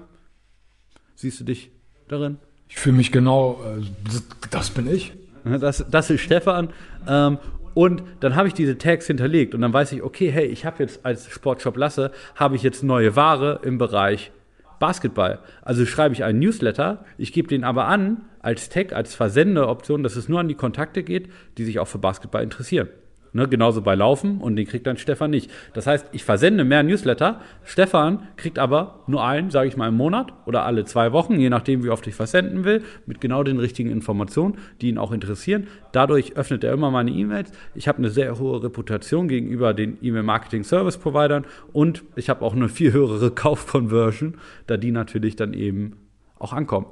[1.15, 1.71] Siehst du dich
[2.07, 2.37] darin?
[2.69, 5.13] Ich fühle mich genau, äh, das, das bin ich.
[5.43, 6.69] Ne, Das, das ist Stefan.
[7.07, 7.37] Ähm,
[7.73, 10.81] und dann habe ich diese Tags hinterlegt und dann weiß ich, okay, hey, ich habe
[10.83, 14.31] jetzt als Sportshop Lasse, habe ich jetzt neue Ware im Bereich
[14.79, 15.39] Basketball.
[15.61, 20.15] Also schreibe ich einen Newsletter, ich gebe den aber an als Tag, als Versendeoption, dass
[20.15, 22.89] es nur an die Kontakte geht, die sich auch für Basketball interessieren.
[23.35, 25.51] Ne, genauso bei Laufen und den kriegt dann Stefan nicht.
[25.73, 27.41] Das heißt, ich versende mehr Newsletter.
[27.65, 31.49] Stefan kriegt aber nur einen, sage ich mal, im Monat oder alle zwei Wochen, je
[31.49, 35.67] nachdem, wie oft ich versenden will, mit genau den richtigen Informationen, die ihn auch interessieren.
[35.91, 37.51] Dadurch öffnet er immer meine E-Mails.
[37.73, 41.43] Ich habe eine sehr hohe Reputation gegenüber den E-Mail-Marketing-Service-Providern
[41.73, 45.97] und ich habe auch eine viel höhere Kauf-Conversion, da die natürlich dann eben
[46.39, 46.87] auch ankommen.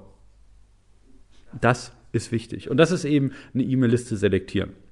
[1.62, 2.70] Das ist wichtig.
[2.70, 4.83] Und das ist eben eine E-Mail-Liste selektieren.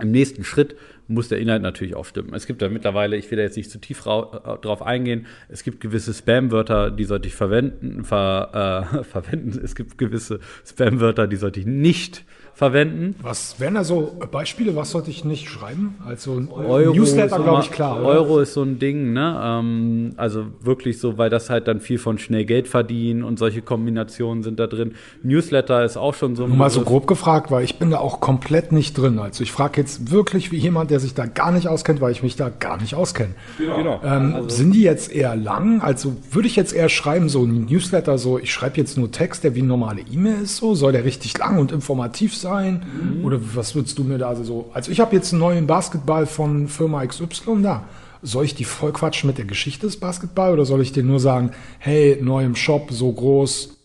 [0.00, 0.76] Im nächsten Schritt
[1.12, 2.34] muss der Inhalt natürlich auch stimmen.
[2.34, 5.62] Es gibt da mittlerweile, ich will da jetzt nicht zu tief äh, drauf eingehen, es
[5.62, 9.60] gibt gewisse Spam-Wörter, die sollte ich verwenden, ver, äh, verwenden.
[9.62, 13.14] Es gibt gewisse Spam-Wörter, die sollte ich nicht verwenden.
[13.22, 15.96] Was wären da so Beispiele, was sollte ich nicht schreiben?
[16.06, 18.00] Also ein Euro Newsletter, ist glaube ich, klar.
[18.00, 18.06] Oder?
[18.06, 19.40] Euro ist so ein Ding, ne?
[19.42, 23.62] Ähm, also wirklich so, weil das halt dann viel von schnell Geld verdienen und solche
[23.62, 24.92] Kombinationen sind da drin.
[25.22, 28.20] Newsletter ist auch schon so ein mal so grob gefragt, weil ich bin da auch
[28.20, 29.18] komplett nicht drin.
[29.18, 32.22] Also ich frage jetzt wirklich wie jemand, der sich da gar nicht auskennt, weil ich
[32.22, 33.34] mich da gar nicht auskenne.
[33.58, 34.00] Genau.
[34.04, 35.82] Ähm, sind die jetzt eher lang?
[35.82, 39.44] Also würde ich jetzt eher schreiben, so ein Newsletter, so ich schreibe jetzt nur Text,
[39.44, 42.86] der wie eine normale E-Mail ist, so soll der richtig lang und informativ sein?
[43.22, 44.70] Oder was würdest du mir da also so?
[44.72, 47.84] Also ich habe jetzt einen neuen Basketball von Firma XY da.
[48.22, 51.18] Soll ich die voll quatschen mit der Geschichte des Basketball oder soll ich dir nur
[51.18, 53.76] sagen, hey, neu im Shop, so groß?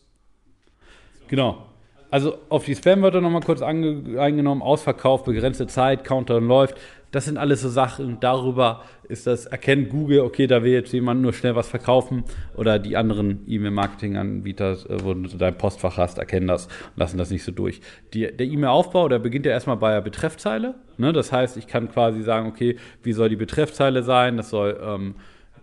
[1.28, 1.64] Genau.
[2.10, 6.78] Also auf die Spam-Wörter nochmal kurz eingenommen, Ausverkauf, begrenzte Zeit, Countdown läuft.
[7.12, 11.22] Das sind alles so Sachen, darüber ist das, erkennt Google, okay, da will jetzt jemand
[11.22, 16.48] nur schnell was verkaufen oder die anderen E-Mail-Marketing-Anbieter, äh, wo du dein Postfach hast, erkennen
[16.48, 17.82] das und lassen das nicht so durch.
[18.14, 20.76] Die, der E-Mail-Aufbau, der beginnt ja erstmal bei der Betreffzeile.
[20.98, 21.14] Ne?
[21.14, 24.36] Das heißt, ich kann quasi sagen, okay, wie soll die Betreffzeile sein?
[24.36, 25.16] Das soll ähm,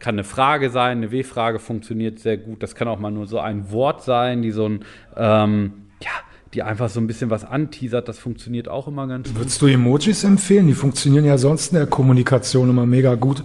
[0.04, 2.62] kann eine Frage sein, eine W-Frage funktioniert sehr gut.
[2.62, 4.84] Das kann auch mal nur so ein Wort sein, die so ein,
[5.16, 6.10] ähm, ja,
[6.54, 8.08] die einfach so ein bisschen was anteasert.
[8.08, 9.38] Das funktioniert auch immer ganz gut.
[9.38, 10.66] Würdest du Emojis empfehlen?
[10.66, 13.44] Die funktionieren ja sonst in der Kommunikation immer mega gut.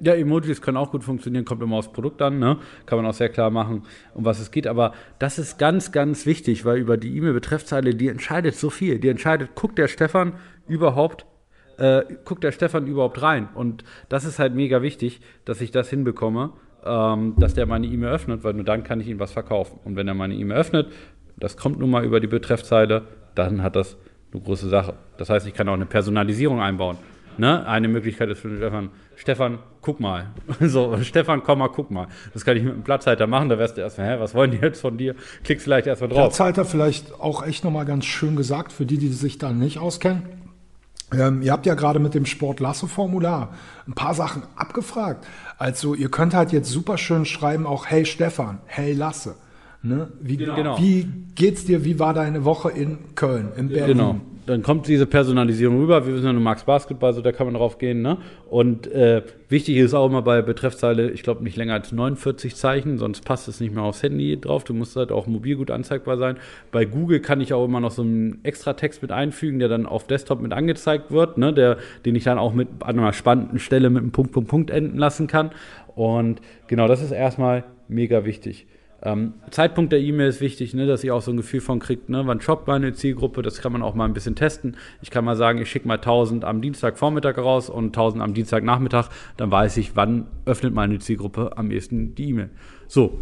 [0.00, 2.58] Ja, Emojis können auch gut funktionieren, kommt immer aufs Produkt an, ne?
[2.84, 4.66] Kann man auch sehr klar machen, um was es geht.
[4.66, 8.98] Aber das ist ganz, ganz wichtig, weil über die E-Mail-Betreffzeile, die entscheidet so viel.
[8.98, 10.34] Die entscheidet, guckt der Stefan
[10.68, 11.26] überhaupt,
[11.78, 13.48] äh, guckt der Stefan überhaupt rein?
[13.54, 16.52] Und das ist halt mega wichtig, dass ich das hinbekomme,
[16.84, 19.78] ähm, dass der meine E-Mail öffnet, weil nur dann kann ich ihm was verkaufen.
[19.84, 20.88] Und wenn er meine E-Mail öffnet,
[21.44, 23.02] das kommt nun mal über die Betreffzeile,
[23.34, 23.98] dann hat das
[24.32, 24.94] eine große Sache.
[25.18, 26.96] Das heißt, ich kann auch eine Personalisierung einbauen.
[27.36, 27.66] Ne?
[27.66, 30.30] Eine Möglichkeit ist für den Stefan, Stefan, guck mal.
[30.60, 32.06] So, Stefan, komm mal, guck mal.
[32.32, 34.56] Das kann ich mit einem Platzhalter machen, da wärst du erstmal, hä, was wollen die
[34.56, 35.16] jetzt von dir?
[35.42, 36.18] Klickst vielleicht erstmal drauf.
[36.18, 40.22] Platzhalter vielleicht auch echt nochmal ganz schön gesagt, für die, die sich da nicht auskennen.
[41.12, 43.52] Ähm, ihr habt ja gerade mit dem Sport-Lasso-Formular
[43.86, 45.26] ein paar Sachen abgefragt.
[45.58, 49.34] Also ihr könnt halt jetzt super schön schreiben, auch Hey Stefan, Hey Lasse.
[49.84, 50.08] Ne?
[50.20, 50.78] Wie, Genau.
[50.80, 51.84] wie geht's dir?
[51.84, 53.86] Wie war deine Woche in Köln, in Berlin?
[53.98, 54.20] Genau.
[54.46, 56.06] Dann kommt diese Personalisierung rüber.
[56.06, 58.02] Wir wissen ja, du magst Basketball, so da kann man drauf gehen.
[58.02, 58.18] Ne?
[58.50, 62.98] Und äh, wichtig ist auch immer bei Betreffzeile, ich glaube nicht länger als 49 Zeichen,
[62.98, 64.64] sonst passt es nicht mehr aufs Handy drauf.
[64.64, 66.36] Du musst halt auch mobil gut anzeigbar sein.
[66.72, 69.86] Bei Google kann ich auch immer noch so einen extra Text mit einfügen, der dann
[69.86, 71.54] auf Desktop mit angezeigt wird, ne?
[71.54, 74.70] der, den ich dann auch mit an einer spannenden Stelle mit einem Punkt, Punkt, Punkt
[74.70, 75.52] enden lassen kann.
[75.94, 78.66] Und genau, das ist erstmal mega wichtig.
[79.04, 82.08] Ähm, Zeitpunkt der E-Mail ist wichtig, ne, dass ihr auch so ein Gefühl von kriegt,
[82.08, 84.78] ne, wann shoppt meine Zielgruppe, das kann man auch mal ein bisschen testen.
[85.02, 89.10] Ich kann mal sagen, ich schicke mal 1000 am Dienstagvormittag raus und 1000 am Dienstagnachmittag,
[89.36, 92.48] dann weiß ich, wann öffnet meine Zielgruppe am ehesten die E-Mail.
[92.88, 93.18] So,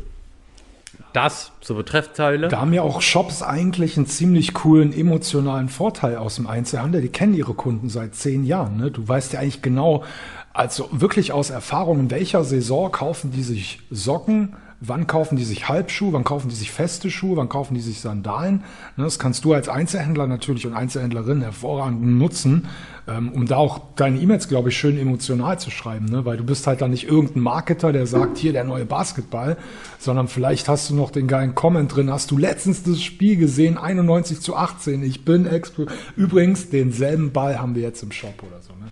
[1.13, 2.49] das zur Betreffzeile.
[2.49, 7.03] Da haben ja auch Shops eigentlich einen ziemlich coolen emotionalen Vorteil aus dem Einzelhandel.
[7.03, 8.77] Die kennen ihre Kunden seit zehn Jahren.
[8.77, 8.91] Ne?
[8.91, 10.05] Du weißt ja eigentlich genau,
[10.53, 15.69] also wirklich aus Erfahrung, in welcher Saison kaufen die sich Socken, wann kaufen die sich
[15.69, 18.65] Halbschuhe, wann kaufen die sich feste Schuhe, wann kaufen die sich Sandalen.
[18.97, 19.05] Ne?
[19.05, 22.67] Das kannst du als Einzelhändler natürlich und Einzelhändlerin hervorragend nutzen,
[23.07, 26.07] ähm, um da auch deine E-Mails, glaube ich, schön emotional zu schreiben.
[26.07, 26.25] Ne?
[26.25, 29.57] Weil du bist halt dann nicht irgendein Marketer, der sagt, hier der neue Basketball,
[30.01, 32.11] sondern vielleicht hast du noch den geilen Comment drin.
[32.11, 37.61] Hast du letztens das Spiel gesehen, 91 zu 18, ich bin expo Übrigens, denselben Ball
[37.61, 38.73] haben wir jetzt im Shop oder so.
[38.73, 38.91] Ne?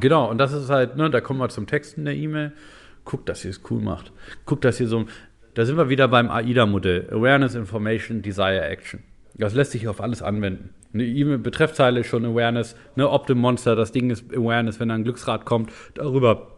[0.00, 2.52] Genau, und das ist halt, ne, da kommen wir zum Texten der E-Mail.
[3.04, 4.12] Guckt, dass ihr es cool macht.
[4.46, 5.06] Guckt, dass ihr so,
[5.54, 7.08] da sind wir wieder beim AIDA-Modell.
[7.10, 9.02] Awareness, Information, Desire, Action.
[9.34, 10.70] Das lässt sich auf alles anwenden.
[10.92, 15.04] Eine E-Mail-Betreffzeile ist schon Awareness, ne, Optim Monster, das Ding ist Awareness, wenn da ein
[15.04, 16.48] Glücksrad kommt, darüber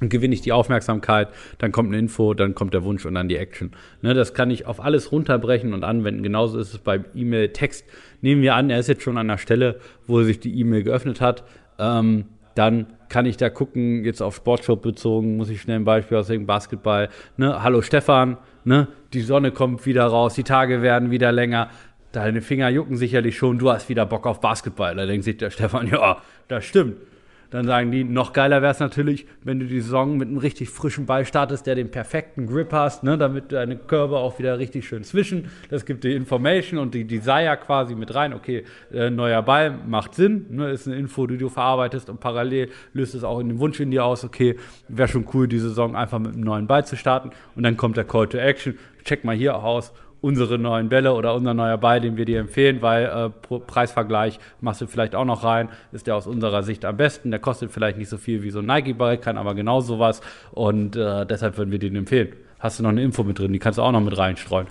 [0.00, 3.36] gewinne ich die Aufmerksamkeit, dann kommt eine Info, dann kommt der Wunsch und dann die
[3.36, 3.72] Action.
[4.02, 6.22] Ne, das kann ich auf alles runterbrechen und anwenden.
[6.22, 7.84] Genauso ist es beim E-Mail-Text.
[8.20, 11.20] Nehmen wir an, er ist jetzt schon an der Stelle, wo sich die E-Mail geöffnet
[11.20, 11.44] hat.
[11.78, 12.26] Ähm,
[12.58, 16.26] dann kann ich da gucken, jetzt auf Sportshop bezogen, muss ich schnell ein Beispiel aus
[16.26, 17.08] dem Basketball.
[17.36, 17.62] Ne?
[17.62, 18.88] Hallo Stefan, ne?
[19.12, 21.70] die Sonne kommt wieder raus, die Tage werden wieder länger.
[22.10, 24.96] Deine Finger jucken sicherlich schon, du hast wieder Bock auf Basketball.
[24.96, 26.16] Da denkt sich der Stefan, ja,
[26.48, 26.96] das stimmt.
[27.50, 30.68] Dann sagen die, noch geiler wäre es natürlich, wenn du die Saison mit einem richtig
[30.68, 34.86] frischen Ball startest, der den perfekten Grip hast, ne, damit deine Körbe auch wieder richtig
[34.86, 35.50] schön zwischen.
[35.70, 38.34] Das gibt die Information und die Desire quasi mit rein.
[38.34, 42.68] Okay, äh, neuer Ball macht Sinn, ne, ist eine Info, die du verarbeitest und parallel
[42.92, 44.56] löst es auch in den Wunsch in dir aus, okay,
[44.88, 47.30] wäre schon cool, die Saison einfach mit einem neuen Ball zu starten.
[47.56, 48.78] Und dann kommt der Call to Action.
[49.04, 52.82] Check mal hier aus unsere neuen Bälle oder unser neuer Ball, den wir dir empfehlen,
[52.82, 56.96] weil äh, Preisvergleich machst du vielleicht auch noch rein, ist der aus unserer Sicht am
[56.96, 57.30] besten.
[57.30, 60.20] Der kostet vielleicht nicht so viel wie so ein Nike-Ball, kann aber genau sowas
[60.52, 62.32] und äh, deshalb würden wir den empfehlen.
[62.58, 64.66] Hast du noch eine Info mit drin, die kannst du auch noch mit reinstreuen.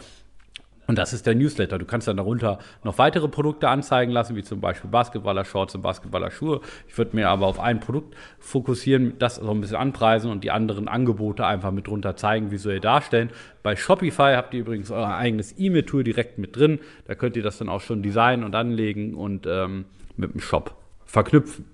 [0.88, 1.77] Und das ist der Newsletter.
[1.77, 6.61] Du kannst dann darunter noch weitere Produkte anzeigen lassen, wie zum Beispiel Basketballer-Shorts und Basketballer-Schuhe.
[6.88, 10.51] Ich würde mir aber auf ein Produkt fokussieren, das so ein bisschen anpreisen und die
[10.51, 13.31] anderen Angebote einfach mit drunter zeigen, visuell darstellen.
[13.63, 16.79] Bei Shopify habt ihr übrigens euer eigenes E-Mail-Tool direkt mit drin.
[17.05, 19.85] Da könnt ihr das dann auch schon designen und anlegen und ähm,
[20.15, 20.75] mit dem Shop
[21.05, 21.65] verknüpfen.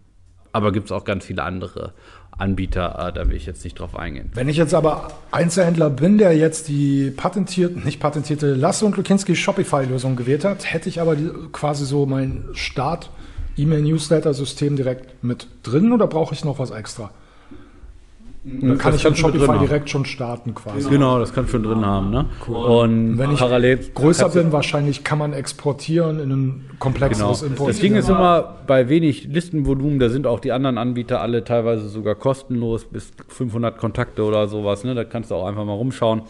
[0.52, 1.94] aber gibt es auch ganz viele andere
[2.38, 4.32] Anbieter, äh, da will ich jetzt nicht drauf eingehen.
[4.34, 9.36] Wenn ich jetzt aber Einzelhändler bin, der jetzt die patentierte, nicht patentierte Lasse und Lukinski
[9.36, 11.16] Shopify-Lösung gewählt hat, hätte ich aber
[11.52, 17.12] quasi so mein Start-E-Mail-Newsletter-System direkt mit drin oder brauche ich noch was extra?
[18.46, 20.90] Und dann kann ich mit Shopify direkt schon starten quasi.
[20.90, 22.10] Genau, das kann schon drin haben.
[22.10, 22.26] Ne?
[22.48, 26.74] Und Wenn ich parallel größer bin, wahrscheinlich kann man exportieren in ein Genau.
[26.80, 31.46] komplexeres Das Ding ist immer, bei wenig Listenvolumen, da sind auch die anderen Anbieter alle
[31.46, 34.84] teilweise sogar kostenlos, bis 500 Kontakte oder sowas.
[34.84, 34.94] Ne?
[34.94, 36.24] Da kannst du auch einfach mal rumschauen.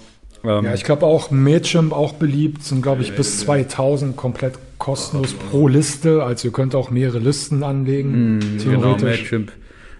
[0.43, 5.33] Ähm, Ja, ich glaube auch Mailchimp auch beliebt, sind glaube ich bis 2000 komplett kostenlos
[5.33, 6.23] pro Liste.
[6.23, 9.03] Also ihr könnt auch mehrere Listen anlegen, Genau, theoretisch.
[9.03, 9.51] Mailchimp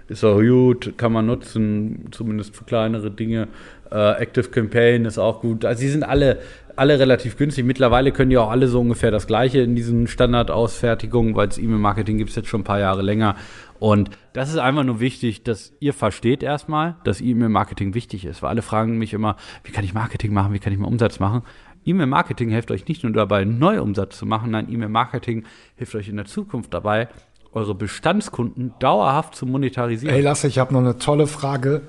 [0.07, 3.47] ist auch gut, kann man nutzen, zumindest für kleinere Dinge.
[3.91, 5.65] Äh, Active Campaign ist auch gut.
[5.65, 6.39] Also die sind alle,
[6.75, 7.65] alle relativ günstig.
[7.65, 12.17] Mittlerweile können die auch alle so ungefähr das gleiche in diesen Standardausfertigungen, weil das E-Mail-Marketing
[12.17, 13.35] gibt es jetzt schon ein paar Jahre länger.
[13.79, 18.41] Und das ist einfach nur wichtig, dass ihr versteht erstmal, dass E-Mail-Marketing wichtig ist.
[18.41, 21.19] Weil alle fragen mich immer, wie kann ich Marketing machen, wie kann ich mehr Umsatz
[21.19, 21.43] machen?
[21.85, 25.43] E-Mail-Marketing hilft euch nicht nur dabei, Neuumsatz zu machen, nein, E-Mail-Marketing
[25.75, 27.09] hilft euch in der Zukunft dabei,
[27.53, 30.13] eure Bestandskunden dauerhaft zu monetarisieren.
[30.13, 31.81] Hey Lasse, ich habe noch eine tolle Frage.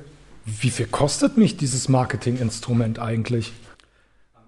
[0.45, 3.53] Wie viel kostet mich dieses Marketinginstrument eigentlich?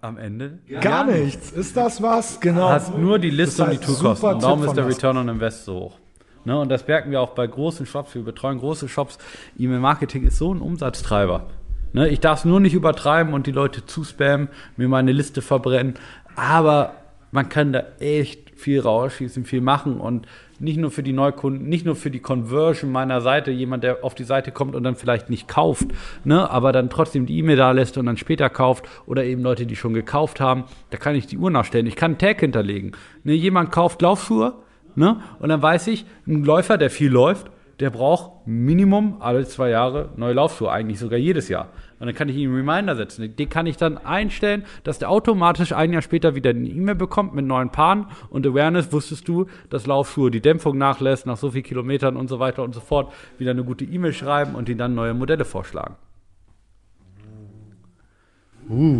[0.02, 1.50] Am Ende Gar nichts.
[1.50, 2.40] Ist das was?
[2.40, 2.68] Genau.
[2.68, 4.16] hast nur die Liste Das und die heißt, Tourkosten.
[4.16, 5.98] super Und darum ist der Return on Invest so hoch.
[6.44, 8.14] Ne, und das merken wir auch bei großen Shops.
[8.14, 9.18] Wir betreuen große Shops.
[9.58, 11.46] E-Mail-Marketing ist so ein Umsatztreiber.
[11.92, 15.94] Ne, ich darf es nur nicht übertreiben und die Leute zuspammen, mir meine Liste verbrennen.
[16.36, 16.94] Aber
[17.32, 20.26] man kann da echt viel rausschießen, viel machen und
[20.60, 24.14] nicht nur für die Neukunden, nicht nur für die Conversion meiner Seite, jemand, der auf
[24.14, 25.88] die Seite kommt und dann vielleicht nicht kauft,
[26.24, 29.66] ne, aber dann trotzdem die E-Mail da lässt und dann später kauft oder eben Leute,
[29.66, 31.86] die schon gekauft haben, da kann ich die Uhr nachstellen.
[31.86, 32.92] Ich kann einen Tag hinterlegen.
[33.24, 34.54] Ne, jemand kauft Laufschuhe,
[34.94, 37.50] ne, und dann weiß ich, ein Läufer, der viel läuft,
[37.80, 41.68] der braucht Minimum alle zwei Jahre neue Laufschuhe, eigentlich sogar jedes Jahr.
[41.98, 43.34] Und dann kann ich ihm einen Reminder setzen.
[43.36, 47.34] Den kann ich dann einstellen, dass der automatisch ein Jahr später wieder eine E-Mail bekommt
[47.34, 48.06] mit neuen Paaren.
[48.28, 52.38] Und Awareness wusstest du, dass Laufschuhe die Dämpfung nachlässt, nach so vielen Kilometern und so
[52.38, 55.96] weiter und so fort, wieder eine gute E-Mail schreiben und ihnen dann neue Modelle vorschlagen.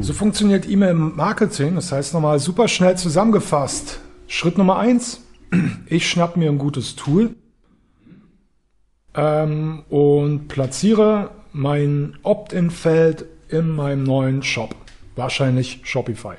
[0.00, 1.74] So funktioniert E-Mail-Marketing.
[1.74, 4.00] Das heißt nochmal super schnell zusammengefasst.
[4.28, 5.22] Schritt Nummer eins.
[5.86, 7.34] Ich schnapp mir ein gutes Tool
[9.14, 14.76] ähm, und platziere mein Opt-in-Feld in meinem neuen Shop.
[15.14, 16.34] Wahrscheinlich Shopify.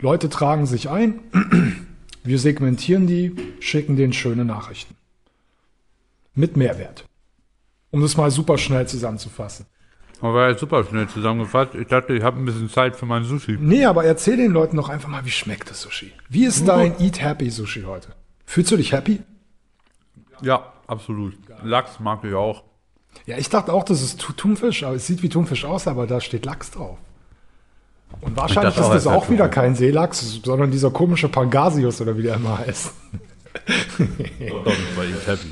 [0.00, 1.20] Leute tragen sich ein.
[2.24, 4.94] Wir segmentieren die, schicken denen schöne Nachrichten.
[6.34, 7.04] Mit Mehrwert.
[7.90, 9.66] Um das mal super schnell zusammenzufassen.
[10.22, 11.74] Aber ja super schnell zusammengefasst.
[11.74, 13.58] Ich dachte, ich habe ein bisschen Zeit für mein Sushi.
[13.60, 16.12] Nee, aber erzähl den Leuten doch einfach mal, wie schmeckt das Sushi?
[16.30, 18.08] Wie ist dein Eat Happy Sushi heute?
[18.46, 19.20] Fühlst du dich happy?
[20.40, 21.34] Ja, absolut.
[21.62, 22.64] Lachs mag ich auch.
[23.26, 26.20] Ja, ich dachte auch, das ist Thunfisch, aber es sieht wie Thunfisch aus, aber da
[26.20, 26.98] steht Lachs drauf.
[28.20, 32.22] Und wahrscheinlich ist auch, das auch wieder kein Seelachs, sondern dieser komische Pangasius oder wie
[32.22, 32.92] der immer heißt.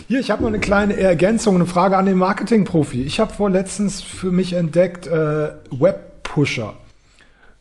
[0.08, 3.02] Hier, ich habe noch eine kleine Ergänzung, eine Frage an den Marketing-Profi.
[3.02, 6.74] Ich habe vor letztens für mich entdeckt äh, Webpusher.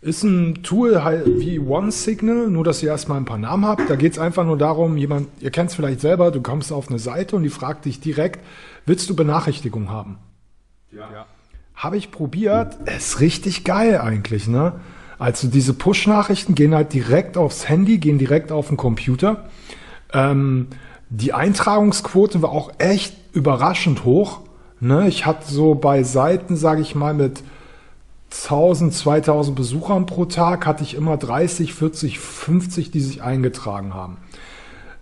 [0.01, 3.89] Ist ein Tool halt wie OneSignal, nur dass ihr erstmal ein paar Namen habt.
[3.89, 6.87] Da geht es einfach nur darum, jemand, ihr kennt es vielleicht selber, du kommst auf
[6.87, 8.39] eine Seite und die fragt dich direkt,
[8.85, 10.17] willst du Benachrichtigung haben?
[10.91, 11.25] Ja.
[11.75, 14.79] Habe ich probiert, ist richtig geil eigentlich, ne?
[15.17, 19.49] Also diese Push-Nachrichten gehen halt direkt aufs Handy, gehen direkt auf den Computer.
[20.13, 20.67] Ähm,
[21.09, 24.41] die Eintragungsquote war auch echt überraschend hoch.
[24.79, 25.07] Ne?
[25.07, 27.43] Ich hatte so bei Seiten, sage ich mal, mit
[28.31, 34.17] 1000, 2000 Besuchern pro Tag hatte ich immer 30, 40, 50, die sich eingetragen haben.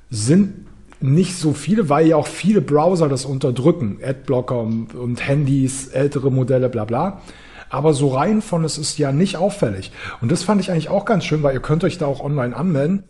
[0.10, 0.67] Sind
[1.00, 4.00] nicht so viele, weil ja auch viele Browser das unterdrücken.
[4.04, 7.22] Adblocker und, Handys, ältere Modelle, bla bla.
[7.70, 9.92] Aber so rein von es ist ja nicht auffällig.
[10.22, 12.56] Und das fand ich eigentlich auch ganz schön, weil ihr könnt euch da auch online
[12.56, 13.04] anmelden.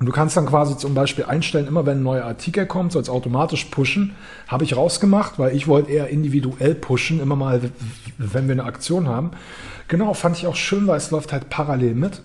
[0.00, 3.02] Und du kannst dann quasi zum Beispiel einstellen, immer wenn ein neuer Artikel kommt, soll
[3.02, 4.14] es automatisch pushen.
[4.46, 7.60] Habe ich rausgemacht, weil ich wollte eher individuell pushen, immer mal,
[8.18, 9.32] wenn wir eine Aktion haben.
[9.88, 12.22] Genau, fand ich auch schön, weil es läuft halt parallel mit.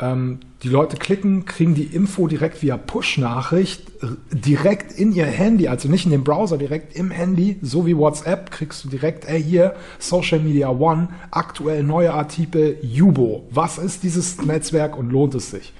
[0.00, 3.82] Ähm, die Leute klicken, kriegen die Info direkt via Push-Nachricht,
[4.30, 8.50] direkt in ihr Handy, also nicht in dem Browser, direkt im Handy, so wie WhatsApp,
[8.50, 13.46] kriegst du direkt, ey, hier, Social Media One, aktuell neue Artikel, Jubo.
[13.50, 15.72] Was ist dieses Netzwerk und lohnt es sich?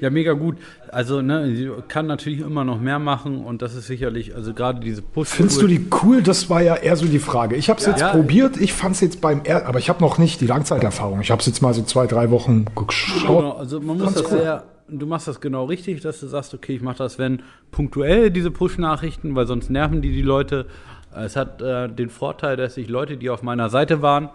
[0.00, 0.56] Ja, mega gut.
[0.90, 4.80] Also, ne, sie kann natürlich immer noch mehr machen und das ist sicherlich, also gerade
[4.80, 6.22] diese push Findest du die cool?
[6.22, 7.56] Das war ja eher so die Frage.
[7.56, 8.10] Ich habe es jetzt Ja.
[8.10, 8.56] probiert.
[8.56, 11.20] Ich fand es jetzt beim er aber ich habe noch nicht die Langzeiterfahrung.
[11.20, 13.58] Ich habe es jetzt mal so zwei, drei Wochen Genau, geschaut.
[13.58, 14.38] also man muss Ganz das cool.
[14.38, 18.30] sehr du machst das genau richtig, dass du sagst, okay, ich mache das, wenn punktuell
[18.32, 20.66] diese Push-Nachrichten, weil sonst nerven die die Leute.
[21.14, 24.30] Es hat äh, den Vorteil, dass ich Leute, die auf meiner Seite waren,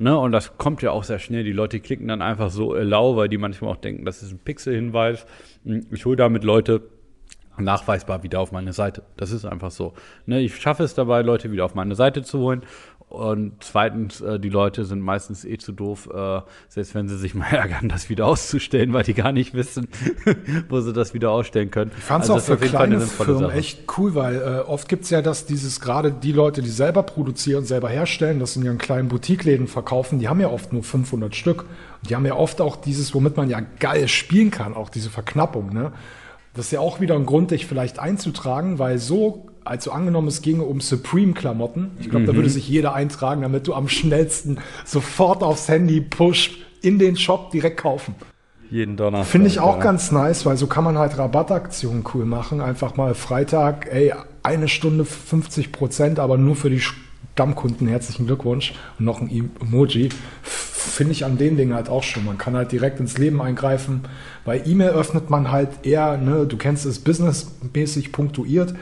[0.00, 3.16] ne, und das kommt ja auch sehr schnell, die Leute klicken dann einfach so allow,
[3.16, 5.26] weil die manchmal auch denken, das ist ein Pixel-Hinweis.
[5.90, 6.82] Ich hole damit Leute
[7.58, 9.02] nachweisbar wieder auf meine Seite.
[9.16, 9.94] Das ist einfach so.
[10.26, 12.62] Ne, ich schaffe es dabei, Leute wieder auf meine Seite zu holen.
[13.10, 17.34] Und zweitens, äh, die Leute sind meistens eh zu doof, äh, selbst wenn sie sich
[17.34, 19.88] mal ärgern, das wieder auszustellen, weil die gar nicht wissen,
[20.68, 21.90] wo sie das wieder ausstellen können.
[21.98, 23.58] Ich fand es Also auch für kleine Firmen Sache.
[23.58, 27.64] echt cool, weil äh, oft gibt's ja das, dieses gerade die Leute, die selber produzieren,
[27.64, 31.62] selber herstellen, das in ihren kleinen Boutiqueläden verkaufen, die haben ja oft nur 500 Stück.
[31.62, 35.10] Und die haben ja oft auch dieses, womit man ja geil spielen kann, auch diese
[35.10, 35.74] Verknappung.
[35.74, 35.90] Ne?
[36.54, 40.42] Das ist ja auch wieder ein Grund, dich vielleicht einzutragen, weil so, also angenommen, es
[40.42, 42.36] ginge um Supreme-Klamotten, ich glaube, da Mhm.
[42.36, 47.50] würde sich jeder eintragen, damit du am schnellsten sofort aufs Handy push in den Shop
[47.50, 48.14] direkt kaufen.
[48.70, 49.30] Jeden Donnerstag.
[49.32, 49.82] Finde ich auch ja.
[49.82, 52.60] ganz nice, weil so kann man halt Rabattaktionen cool machen.
[52.60, 54.12] Einfach mal Freitag, ey,
[54.44, 57.88] eine Stunde 50 Prozent, aber nur für die Stammkunden.
[57.88, 58.74] Herzlichen Glückwunsch.
[58.98, 60.06] Und noch ein Emoji.
[60.06, 62.24] F- Finde ich an den Dingen halt auch schon.
[62.24, 64.02] Man kann halt direkt ins Leben eingreifen.
[64.44, 68.74] Bei E-Mail öffnet man halt eher, ne, du kennst es businessmäßig punktuiert.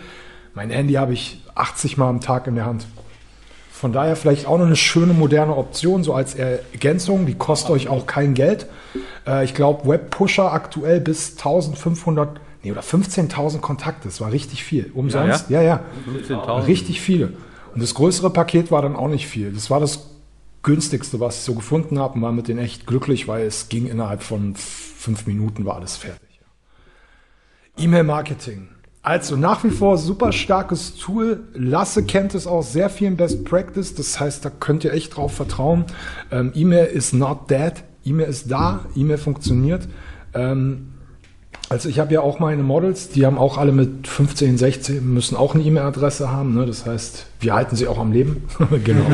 [0.59, 2.85] Mein Handy habe ich 80 Mal am Tag in der Hand.
[3.71, 7.27] Von daher vielleicht auch noch eine schöne moderne Option, so als Ergänzung.
[7.27, 8.67] Die kostet euch auch kein Geld.
[9.25, 14.09] Äh, ich glaube, Webpusher aktuell bis 1500, nee, oder 15.000 Kontakte.
[14.09, 14.91] Das war richtig viel.
[14.95, 15.49] Umsonst?
[15.49, 15.85] Ja, ja.
[16.29, 16.67] 15.000.
[16.67, 17.35] Richtig viele.
[17.73, 19.53] Und das größere Paket war dann auch nicht viel.
[19.53, 20.09] Das war das
[20.65, 23.87] günstigste, was ich so gefunden habe und war mit denen echt glücklich, weil es ging
[23.87, 26.41] innerhalb von fünf Minuten war alles fertig.
[27.77, 28.71] E-Mail-Marketing.
[29.03, 31.41] Also nach wie vor super starkes Tool.
[31.55, 33.95] Lasse kennt es aus sehr vielen Best Practice.
[33.95, 35.85] Das heißt, da könnt ihr echt drauf vertrauen.
[36.31, 37.75] Ähm, E-Mail is not dead.
[38.05, 38.85] E-Mail ist da.
[38.97, 39.89] E-Mail funktioniert.
[40.35, 40.95] Ähm,
[41.69, 45.37] also ich habe ja auch meine Models, die haben auch alle mit 15, 16, müssen
[45.37, 46.55] auch eine E-Mail-Adresse haben.
[46.55, 46.65] Ne?
[46.65, 48.45] Das heißt, wir halten sie auch am Leben.
[48.85, 49.07] genau.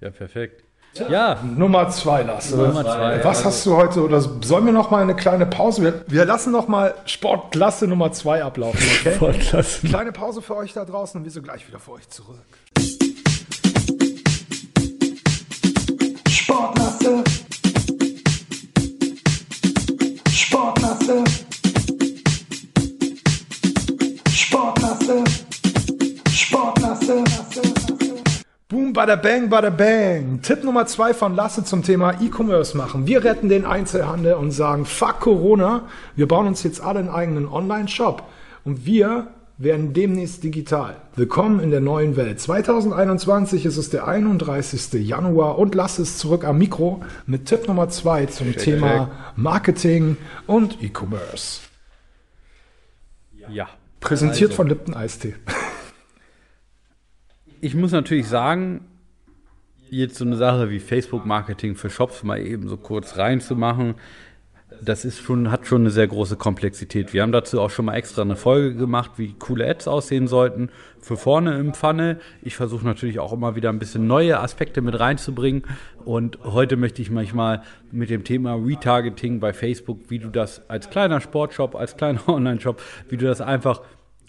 [0.00, 0.63] Ja, perfekt.
[1.08, 2.56] Ja, Nummer zwei, Lasse.
[2.56, 3.24] Nummer zwei.
[3.24, 4.02] Was hast du heute?
[4.02, 5.82] Oder sollen wir noch mal eine kleine Pause?
[5.82, 9.14] Wir, wir lassen noch mal Sportklasse Nummer zwei ablaufen, okay?
[9.16, 9.86] Sportklasse.
[9.88, 12.38] Kleine Pause für euch da draußen und wir sind gleich wieder für euch zurück.
[16.28, 17.24] Sportlasse.
[20.30, 21.24] Sportlasse.
[28.94, 30.40] Bada bang, bada bang.
[30.40, 33.06] Tipp Nummer zwei von Lasse zum Thema E-Commerce machen.
[33.06, 37.46] Wir retten den Einzelhandel und sagen, fuck Corona, wir bauen uns jetzt alle einen eigenen
[37.46, 38.22] Online-Shop.
[38.64, 39.26] Und wir
[39.58, 40.96] werden demnächst digital.
[41.16, 42.40] Willkommen in der neuen Welt.
[42.40, 44.92] 2021 ist es der 31.
[45.06, 50.16] Januar und Lasse es zurück am Mikro mit Tipp Nummer zwei zum Thema Marketing
[50.46, 51.60] und E-Commerce.
[53.50, 53.68] Ja.
[54.00, 54.56] Präsentiert Also.
[54.56, 55.34] von Lipton Eistee.
[57.64, 58.82] Ich muss natürlich sagen,
[59.88, 63.94] jetzt so eine Sache wie Facebook-Marketing für Shops mal eben so kurz reinzumachen,
[64.82, 67.14] das ist schon, hat schon eine sehr große Komplexität.
[67.14, 70.68] Wir haben dazu auch schon mal extra eine Folge gemacht, wie coole Ads aussehen sollten.
[71.00, 72.20] Für vorne im Funnel.
[72.42, 75.62] Ich versuche natürlich auch immer wieder ein bisschen neue Aspekte mit reinzubringen.
[76.04, 80.90] Und heute möchte ich manchmal mit dem Thema Retargeting bei Facebook, wie du das als
[80.90, 83.80] kleiner Sportshop, als kleiner Online-Shop, wie du das einfach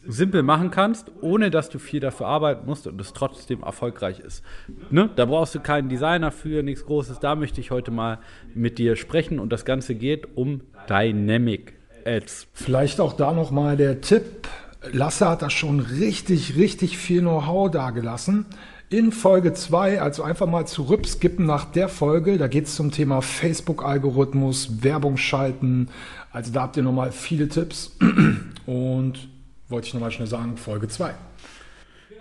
[0.07, 4.43] simpel machen kannst, ohne dass du viel dafür arbeiten musst und es trotzdem erfolgreich ist.
[4.89, 5.09] Ne?
[5.15, 7.19] Da brauchst du keinen Designer für, nichts Großes.
[7.19, 8.19] Da möchte ich heute mal
[8.53, 11.73] mit dir sprechen und das Ganze geht um Dynamic
[12.05, 12.47] Ads.
[12.53, 14.47] Vielleicht auch da nochmal der Tipp.
[14.91, 18.45] Lasse hat da schon richtig, richtig viel Know-how dagelassen.
[18.89, 23.23] In Folge 2, also einfach mal zurückskippen nach der Folge, da geht es zum Thema
[23.23, 25.89] Facebook-Algorithmus, Werbung schalten.
[26.31, 27.97] Also da habt ihr nochmal viele Tipps.
[28.67, 29.27] Und
[29.70, 31.13] wollte ich nochmal schnell sagen, Folge 2.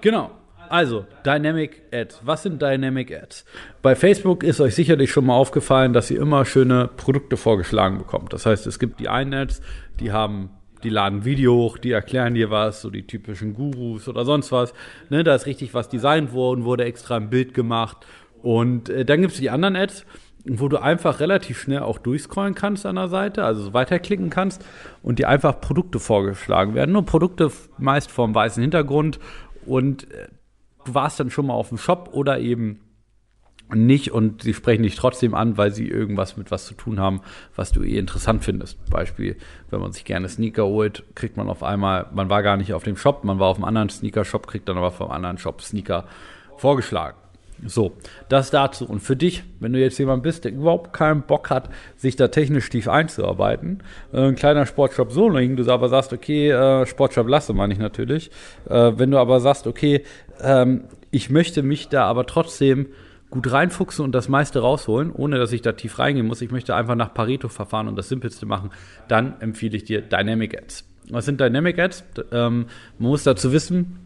[0.00, 0.30] Genau.
[0.68, 2.20] Also, Dynamic Ads.
[2.24, 3.44] Was sind Dynamic Ads?
[3.82, 8.32] Bei Facebook ist euch sicherlich schon mal aufgefallen, dass ihr immer schöne Produkte vorgeschlagen bekommt.
[8.32, 9.60] Das heißt, es gibt die einen Ads,
[10.00, 10.50] die haben,
[10.82, 14.72] die laden Video hoch, die erklären dir was, so die typischen Gurus oder sonst was.
[15.10, 17.98] Ne, da ist richtig was designt worden, wurde extra ein Bild gemacht.
[18.42, 20.06] Und äh, dann gibt es die anderen Ads,
[20.46, 24.64] wo du einfach relativ schnell auch durchscrollen kannst an der Seite, also so weiterklicken kannst
[25.02, 26.92] und dir einfach Produkte vorgeschlagen werden.
[26.92, 29.18] Nur Produkte meist vom weißen Hintergrund
[29.64, 30.28] und äh,
[30.84, 32.80] du warst dann schon mal auf dem Shop oder eben
[33.72, 37.22] nicht und sie sprechen dich trotzdem an, weil sie irgendwas mit was zu tun haben,
[37.56, 38.78] was du eh interessant findest.
[38.90, 39.36] Beispiel,
[39.70, 42.84] wenn man sich gerne Sneaker holt, kriegt man auf einmal, man war gar nicht auf
[42.84, 46.06] dem Shop, man war auf einem anderen Sneaker-Shop, kriegt dann aber vom anderen Shop Sneaker
[46.58, 47.16] vorgeschlagen.
[47.66, 47.92] So,
[48.28, 48.86] das dazu.
[48.86, 52.28] Und für dich, wenn du jetzt jemand bist, der überhaupt keinen Bock hat, sich da
[52.28, 53.82] technisch tief einzuarbeiten,
[54.12, 58.30] äh, ein kleiner Sportshop Solingen, du aber sagst, okay, äh, Sportshop lasse meine ich natürlich.
[58.68, 60.02] Äh, wenn du aber sagst, okay,
[60.42, 62.88] ähm, ich möchte mich da aber trotzdem
[63.30, 66.40] gut reinfuchsen und das meiste rausholen, ohne dass ich da tief reingehen muss.
[66.40, 68.70] Ich möchte einfach nach Pareto verfahren und das Simpelste machen.
[69.08, 70.84] Dann empfehle ich dir Dynamic Ads.
[71.10, 72.04] Was sind Dynamic Ads?
[72.32, 72.66] Ähm,
[72.98, 73.98] man muss dazu wissen,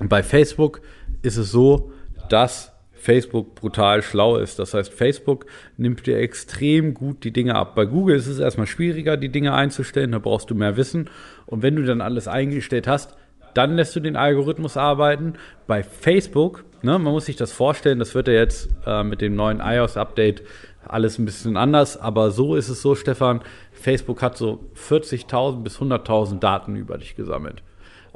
[0.00, 0.80] bei Facebook
[1.22, 1.92] ist es so,
[2.28, 4.58] dass Facebook brutal schlau ist.
[4.58, 5.46] Das heißt, Facebook
[5.76, 7.76] nimmt dir extrem gut die Dinge ab.
[7.76, 10.12] Bei Google ist es erstmal schwieriger, die Dinge einzustellen.
[10.12, 11.08] Da brauchst du mehr Wissen.
[11.46, 13.16] Und wenn du dann alles eingestellt hast,
[13.54, 15.34] dann lässt du den Algorithmus arbeiten.
[15.66, 19.36] Bei Facebook, ne, man muss sich das vorstellen, das wird ja jetzt äh, mit dem
[19.36, 20.42] neuen iOS-Update
[20.88, 21.96] alles ein bisschen anders.
[21.96, 23.40] Aber so ist es so, Stefan,
[23.72, 27.62] Facebook hat so 40.000 bis 100.000 Daten über dich gesammelt.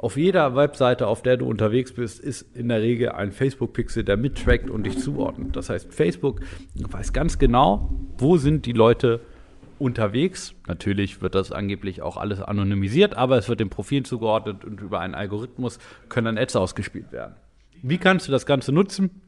[0.01, 4.17] Auf jeder Webseite, auf der du unterwegs bist, ist in der Regel ein Facebook-Pixel, der
[4.17, 5.55] mittrackt und dich zuordnet.
[5.55, 6.41] Das heißt, Facebook
[6.73, 9.21] weiß ganz genau, wo sind die Leute
[9.77, 10.55] unterwegs.
[10.67, 15.01] Natürlich wird das angeblich auch alles anonymisiert, aber es wird den Profilen zugeordnet und über
[15.01, 15.77] einen Algorithmus
[16.09, 17.35] können dann Ads ausgespielt werden.
[17.83, 19.21] Wie kannst du das Ganze nutzen?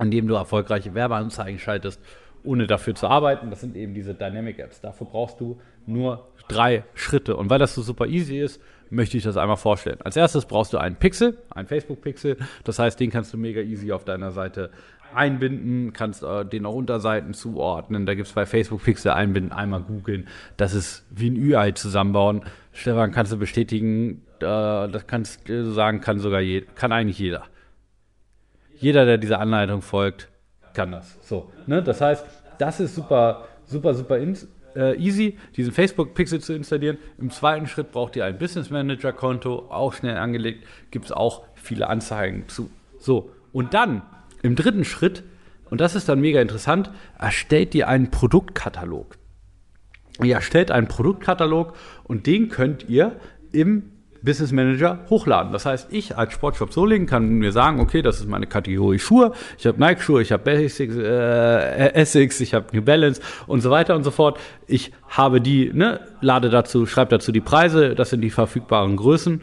[0.00, 2.00] Indem du erfolgreiche Werbeanzeigen schaltest,
[2.44, 3.50] ohne dafür zu arbeiten.
[3.50, 4.80] Das sind eben diese Dynamic Apps.
[4.80, 7.36] Dafür brauchst du nur drei Schritte.
[7.36, 8.60] Und weil das so super easy ist,
[8.94, 9.98] möchte ich das einmal vorstellen.
[10.04, 12.36] Als erstes brauchst du einen Pixel, einen Facebook-Pixel.
[12.64, 14.70] Das heißt, den kannst du mega easy auf deiner Seite
[15.14, 18.06] einbinden, kannst äh, den auch Unterseiten zuordnen.
[18.06, 20.26] Da gibt es bei Facebook Pixel einbinden, einmal googeln.
[20.56, 22.42] Das ist wie ein Ü-Ei zusammenbauen.
[22.72, 27.44] Stefan, kannst du bestätigen, äh, das kannst du sagen, kann sogar je, kann eigentlich jeder.
[28.76, 30.28] Jeder, der dieser Anleitung folgt,
[30.74, 31.16] kann das.
[31.22, 31.82] So, ne?
[31.82, 32.26] Das heißt,
[32.58, 34.18] das ist super, super, super
[34.76, 36.98] äh, easy, diesen Facebook-Pixel zu installieren.
[37.18, 41.88] Im zweiten Schritt braucht ihr ein Business Manager-Konto, auch schnell angelegt, gibt es auch viele
[41.88, 42.70] Anzeigen zu.
[42.98, 44.02] So, und dann
[44.42, 45.22] im dritten Schritt,
[45.70, 49.16] und das ist dann mega interessant, erstellt ihr einen Produktkatalog.
[50.22, 53.18] Ihr erstellt einen Produktkatalog und den könnt ihr
[53.52, 53.93] im
[54.24, 55.52] Business Manager hochladen.
[55.52, 59.32] Das heißt, ich als Sportshop Solingen kann mir sagen, okay, das ist meine Kategorie Schuhe.
[59.58, 63.70] Ich habe Nike Schuhe, ich habe Basics, äh, Essex, ich habe New Balance und so
[63.70, 64.38] weiter und so fort.
[64.66, 69.42] Ich habe die, ne, lade dazu, schreibe dazu die Preise, das sind die verfügbaren Größen.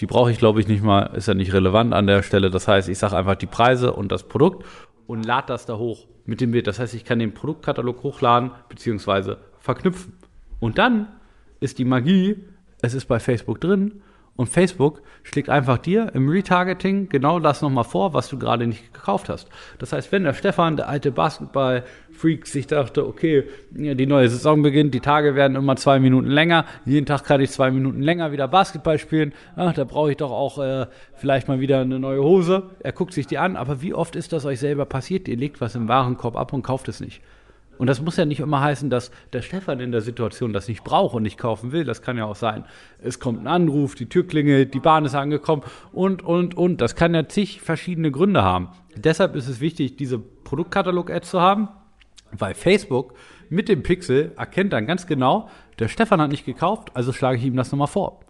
[0.00, 2.50] Die brauche ich, glaube ich, nicht mal, ist ja nicht relevant an der Stelle.
[2.50, 4.64] Das heißt, ich sage einfach die Preise und das Produkt
[5.06, 6.66] und lade das da hoch mit dem Bild.
[6.66, 9.36] Das heißt, ich kann den Produktkatalog hochladen bzw.
[9.58, 10.14] verknüpfen.
[10.60, 11.08] Und dann
[11.60, 12.36] ist die Magie,
[12.84, 14.02] es ist bei Facebook drin
[14.36, 18.92] und Facebook schlägt einfach dir im Retargeting genau das nochmal vor, was du gerade nicht
[18.92, 19.48] gekauft hast.
[19.78, 24.92] Das heißt, wenn der Stefan, der alte Basketball-Freak, sich dachte, okay, die neue Saison beginnt,
[24.92, 28.48] die Tage werden immer zwei Minuten länger, jeden Tag kann ich zwei Minuten länger wieder
[28.48, 32.70] Basketball spielen, ach, da brauche ich doch auch äh, vielleicht mal wieder eine neue Hose.
[32.80, 35.28] Er guckt sich die an, aber wie oft ist das euch selber passiert?
[35.28, 37.22] Ihr legt was im Warenkorb ab und kauft es nicht.
[37.78, 40.84] Und das muss ja nicht immer heißen, dass der Stefan in der Situation das nicht
[40.84, 41.84] braucht und nicht kaufen will.
[41.84, 42.64] Das kann ja auch sein.
[42.98, 45.62] Es kommt ein Anruf, die Tür klingelt, die Bahn ist angekommen
[45.92, 46.80] und, und, und.
[46.80, 48.68] Das kann ja zig verschiedene Gründe haben.
[48.96, 51.68] Deshalb ist es wichtig, diese Produktkatalog-Ads zu haben,
[52.32, 53.14] weil Facebook
[53.48, 55.48] mit dem Pixel erkennt dann ganz genau,
[55.78, 58.20] der Stefan hat nicht gekauft, also schlage ich ihm das nochmal vor.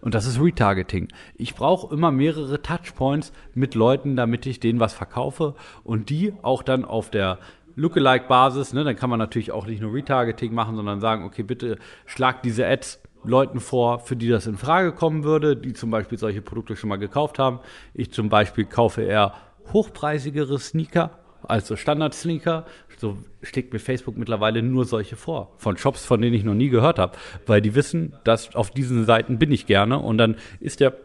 [0.00, 1.08] Und das ist Retargeting.
[1.34, 6.62] Ich brauche immer mehrere Touchpoints mit Leuten, damit ich denen was verkaufe und die auch
[6.62, 7.38] dann auf der
[7.78, 11.78] Lookalike-Basis, ne, dann kann man natürlich auch nicht nur Retargeting machen, sondern sagen, okay, bitte
[12.06, 16.18] schlag diese Ads Leuten vor, für die das in Frage kommen würde, die zum Beispiel
[16.18, 17.60] solche Produkte schon mal gekauft haben.
[17.94, 19.34] Ich zum Beispiel kaufe eher
[19.72, 22.64] hochpreisigere Sneaker, also Standard-Sneaker.
[22.96, 25.54] So schlägt mir Facebook mittlerweile nur solche vor.
[25.58, 27.16] Von Shops, von denen ich noch nie gehört habe.
[27.46, 29.98] Weil die wissen, dass auf diesen Seiten bin ich gerne.
[29.98, 30.96] Und dann ist der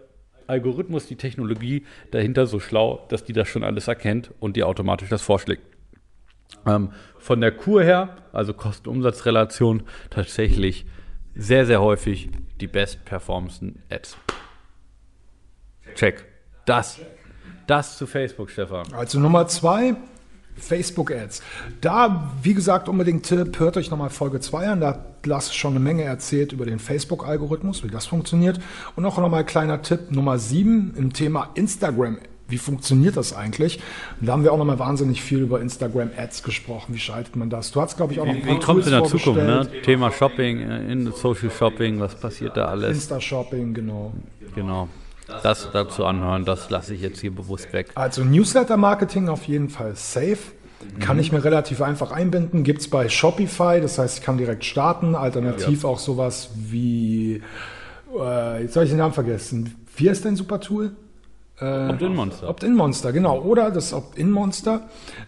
[0.48, 5.10] Algorithmus, die Technologie dahinter so schlau, dass die das schon alles erkennt und dir automatisch
[5.10, 5.73] das vorschlägt.
[6.66, 10.86] Ähm, von der Kur her, also Kosten-Umsatz-Relation, tatsächlich
[11.36, 14.18] sehr, sehr häufig die best performsten Ads.
[15.96, 16.26] Check.
[16.66, 17.00] Das.
[17.68, 18.94] Das zu Facebook, Stefan.
[18.94, 19.96] Also Nummer zwei,
[20.56, 21.42] Facebook-Ads.
[21.82, 24.82] Da, wie gesagt, unbedingt Tipp, hört euch nochmal Folge 2 an.
[24.82, 28.60] Da Lasse schon eine Menge erzählt über den Facebook-Algorithmus, wie das funktioniert.
[28.96, 32.18] Und auch nochmal kleiner Tipp Nummer 7 im Thema Instagram.
[32.54, 33.80] Wie funktioniert das eigentlich?
[34.22, 36.94] Und da haben wir auch nochmal wahnsinnig viel über Instagram-Ads gesprochen.
[36.94, 37.72] Wie schaltet man das?
[37.72, 39.42] Du hast, glaube ich, auch noch ein Wie paar kommt es in der Zukunft?
[39.42, 39.68] Ne?
[39.84, 42.96] Thema Shopping, äh, in Social Shopping, was passiert da alles?
[42.96, 44.14] Insta-Shopping, genau.
[44.54, 44.88] Genau.
[45.42, 47.90] Das dazu anhören, das lasse ich jetzt hier bewusst weg.
[47.96, 50.38] Also Newsletter-Marketing auf jeden Fall safe.
[51.00, 52.64] Kann ich mir relativ einfach einbinden.
[52.64, 55.16] Gibt es bei Shopify, das heißt, ich kann direkt starten.
[55.16, 57.42] Alternativ auch sowas wie,
[58.16, 59.74] äh, jetzt habe ich den Namen vergessen.
[59.96, 60.60] Wie ist dein super
[61.64, 61.90] Tool?
[61.92, 62.50] Opt-in-Monster.
[62.50, 63.42] Opt-in-Monster, genau.
[63.42, 64.82] Oder das Opt-in-Monster.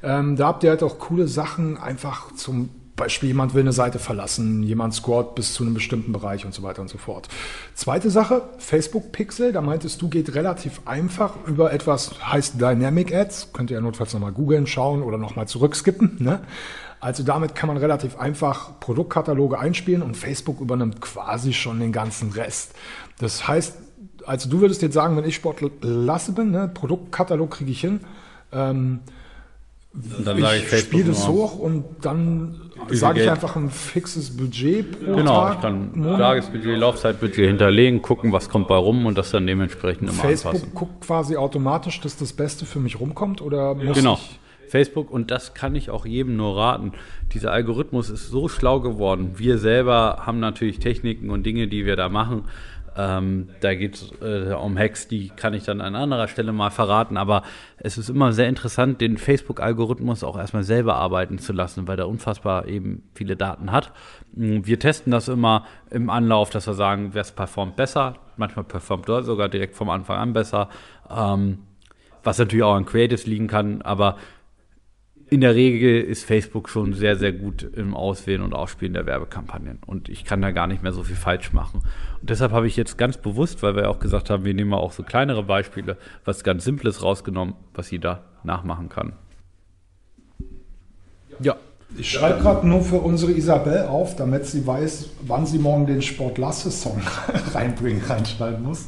[0.03, 3.99] Ähm, da habt ihr halt auch coole Sachen, einfach zum Beispiel jemand will eine Seite
[3.99, 7.27] verlassen, jemand scoret bis zu einem bestimmten Bereich und so weiter und so fort.
[7.73, 13.51] Zweite Sache, Facebook Pixel, da meintest du, geht relativ einfach über etwas, heißt Dynamic Ads.
[13.51, 16.17] Könnt ihr ja notfalls nochmal googeln, schauen oder nochmal zurückskippen.
[16.19, 16.39] Ne?
[17.01, 22.31] Also damit kann man relativ einfach Produktkataloge einspielen und Facebook übernimmt quasi schon den ganzen
[22.31, 22.71] Rest.
[23.19, 23.75] Das heißt,
[24.25, 27.99] also du würdest jetzt sagen, wenn ich Sportlasse bin, ne, Produktkatalog kriege ich hin.
[28.51, 28.99] Ähm,
[29.93, 32.59] dann sage ich Facebook spiele das nur, hoch und dann
[32.89, 35.55] sage ich einfach ein fixes Budget pro Genau, Tag.
[35.55, 36.19] ich kann Monat.
[36.19, 40.73] Tagesbudget, Laufzeitbudget hinterlegen, gucken, was kommt bei rum und das dann dementsprechend immer Facebook anpassen.
[40.75, 44.15] guckt quasi automatisch, dass das Beste für mich rumkommt oder muss Genau.
[44.15, 44.39] ich?
[44.67, 46.91] Facebook, und das kann ich auch jedem nur raten.
[47.33, 49.33] Dieser Algorithmus ist so schlau geworden.
[49.37, 52.43] Wir selber haben natürlich Techniken und Dinge, die wir da machen.
[52.97, 56.69] Ähm, da geht es äh, um Hacks, die kann ich dann an anderer Stelle mal
[56.69, 57.17] verraten.
[57.17, 57.43] Aber
[57.77, 62.07] es ist immer sehr interessant, den Facebook-Algorithmus auch erstmal selber arbeiten zu lassen, weil der
[62.07, 63.91] unfassbar eben viele Daten hat.
[64.33, 68.15] Mm, Wir testen das immer im Anlauf, dass wir sagen, wer performt besser.
[68.37, 70.69] Manchmal performt er sogar direkt vom Anfang an besser.
[71.09, 71.59] Ähm,
[72.23, 74.17] was natürlich auch an Creatives liegen kann, aber
[75.27, 79.79] in der Regel ist Facebook schon sehr, sehr gut im Auswählen und Ausspielen der Werbekampagnen.
[79.85, 81.81] Und ich kann da gar nicht mehr so viel falsch machen.
[82.21, 84.69] Und deshalb habe ich jetzt ganz bewusst, weil wir ja auch gesagt haben, wir nehmen
[84.69, 89.13] mal auch so kleinere Beispiele, was ganz Simples rausgenommen, was jeder nachmachen kann.
[91.39, 91.55] Ja.
[91.97, 96.01] Ich schreibe gerade nur für unsere Isabel auf, damit sie weiß, wann sie morgen den
[96.01, 97.01] Sportlasse-Song
[97.53, 98.87] reinbringen, reinschreiben muss.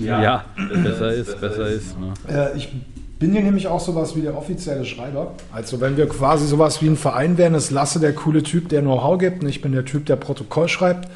[0.00, 1.98] Ja, besser ist, besser ist.
[1.98, 2.14] Ne?
[2.28, 2.68] Äh, ich
[3.18, 5.34] bin hier nämlich auch sowas wie der offizielle Schreiber.
[5.52, 8.80] Also wenn wir quasi sowas wie ein Verein wären, ist Lasse der coole Typ, der
[8.80, 11.08] Know-how gibt und ich bin der Typ, der Protokoll schreibt.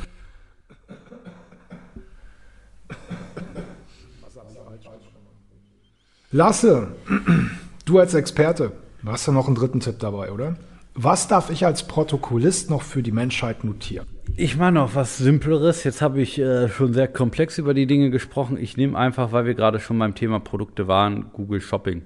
[6.35, 6.89] Lasse,
[7.85, 8.73] du als Experte,
[9.03, 10.57] du hast ja noch einen dritten Tipp dabei, oder?
[10.95, 14.07] Was darf ich als Protokollist noch für die Menschheit notieren?
[14.37, 15.85] Ich mache noch was Simpleres.
[15.85, 18.59] Jetzt habe ich äh, schon sehr komplex über die Dinge gesprochen.
[18.59, 22.03] Ich nehme einfach, weil wir gerade schon beim Thema Produkte waren, Google Shopping.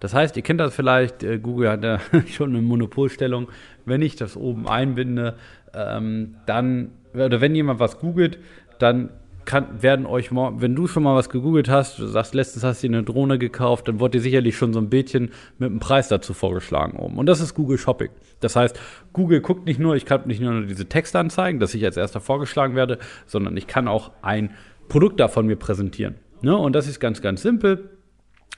[0.00, 3.48] Das heißt, ihr kennt das vielleicht, äh, Google hat ja schon eine Monopolstellung.
[3.84, 5.36] Wenn ich das oben einbinde,
[5.74, 8.38] ähm, dann, oder wenn jemand was googelt,
[8.78, 9.10] dann
[9.44, 12.86] kann, werden euch, wenn du schon mal was gegoogelt hast, du sagst, letztens hast du
[12.86, 16.34] eine Drohne gekauft, dann wird dir sicherlich schon so ein Bildchen mit einem Preis dazu
[16.34, 17.18] vorgeschlagen oben.
[17.18, 18.10] Und das ist Google Shopping.
[18.40, 18.78] Das heißt,
[19.12, 22.20] Google guckt nicht nur, ich kann nicht nur diese Texte anzeigen, dass ich als erster
[22.20, 24.50] vorgeschlagen werde, sondern ich kann auch ein
[24.88, 26.16] Produkt davon mir präsentieren.
[26.42, 26.56] Ne?
[26.56, 27.90] Und das ist ganz, ganz simpel.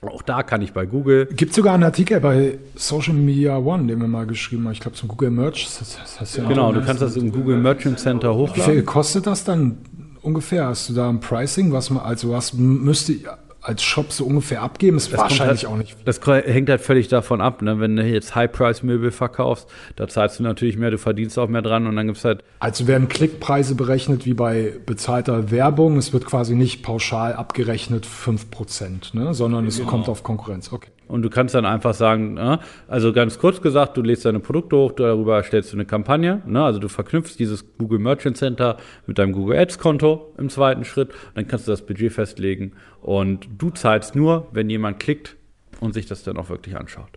[0.03, 4.01] Auch da kann ich bei Google Gibt sogar einen Artikel bei Social Media One, den
[4.01, 4.73] wir mal geschrieben haben.
[4.73, 5.65] Ich glaube zum Google Merch.
[5.65, 8.65] Das, das hast du ja Genau, du kannst das im Google Merchant Center Wie viel
[8.65, 8.85] hochladen.
[8.85, 9.79] kostet das dann
[10.23, 10.67] ungefähr?
[10.67, 13.27] Hast du da ein Pricing, was man, also was müsste ich
[13.63, 14.97] als Shop so ungefähr abgeben?
[14.97, 15.97] Ist Das wahrscheinlich halt, auch nicht.
[16.05, 17.63] Das hängt halt völlig davon ab.
[17.63, 17.79] Ne?
[17.79, 21.87] Wenn du jetzt High-Price-Möbel verkaufst, da zahlst du natürlich mehr, du verdienst auch mehr dran
[21.87, 25.97] und dann gibt's halt Also werden Klickpreise berechnet wie bei bezahlter Werbung.
[25.97, 29.33] Es wird quasi nicht pauschal abgerechnet 5%, ne?
[29.35, 30.73] sondern es kommt auf Konkurrenz.
[30.73, 30.91] Okay.
[31.09, 34.77] Und du kannst dann einfach sagen, ne, also ganz kurz gesagt, du lädst deine Produkte
[34.77, 36.43] hoch, darüber erstellst du eine Kampagne.
[36.47, 38.77] Ne, also du verknüpfst dieses Google Merchant Center
[39.07, 41.11] mit deinem Google Ads Konto im zweiten Schritt.
[41.35, 45.37] Dann kannst du das Budget festlegen und du zahlst nur, wenn jemand klickt
[45.81, 47.11] und sich das dann auch wirklich anschaut.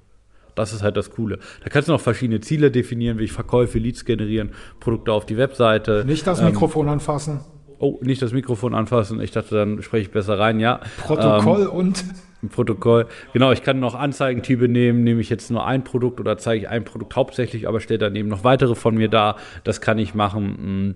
[0.56, 1.40] Das ist halt das Coole.
[1.64, 5.38] Da kannst du noch verschiedene Ziele definieren, wie ich Verkäufe, Leads generieren, Produkte auf die
[5.38, 6.04] Webseite.
[6.08, 7.42] Nicht das Ähm, Mikrofon anfassen.
[7.78, 9.20] Oh, nicht das Mikrofon anfassen.
[9.20, 10.62] Ich dachte, dann spreche ich besser rein.
[10.62, 10.80] Ja.
[11.02, 12.06] Protokoll und
[12.46, 13.08] Im Protokoll.
[13.34, 16.70] Genau, ich kann noch Anzeigentype nehmen, nehme ich jetzt nur ein Produkt oder zeige ich
[16.70, 19.38] ein Produkt hauptsächlich, aber stelle daneben noch weitere von mir dar.
[19.64, 20.43] Das kann ich machen.
[20.89, 20.96] mm.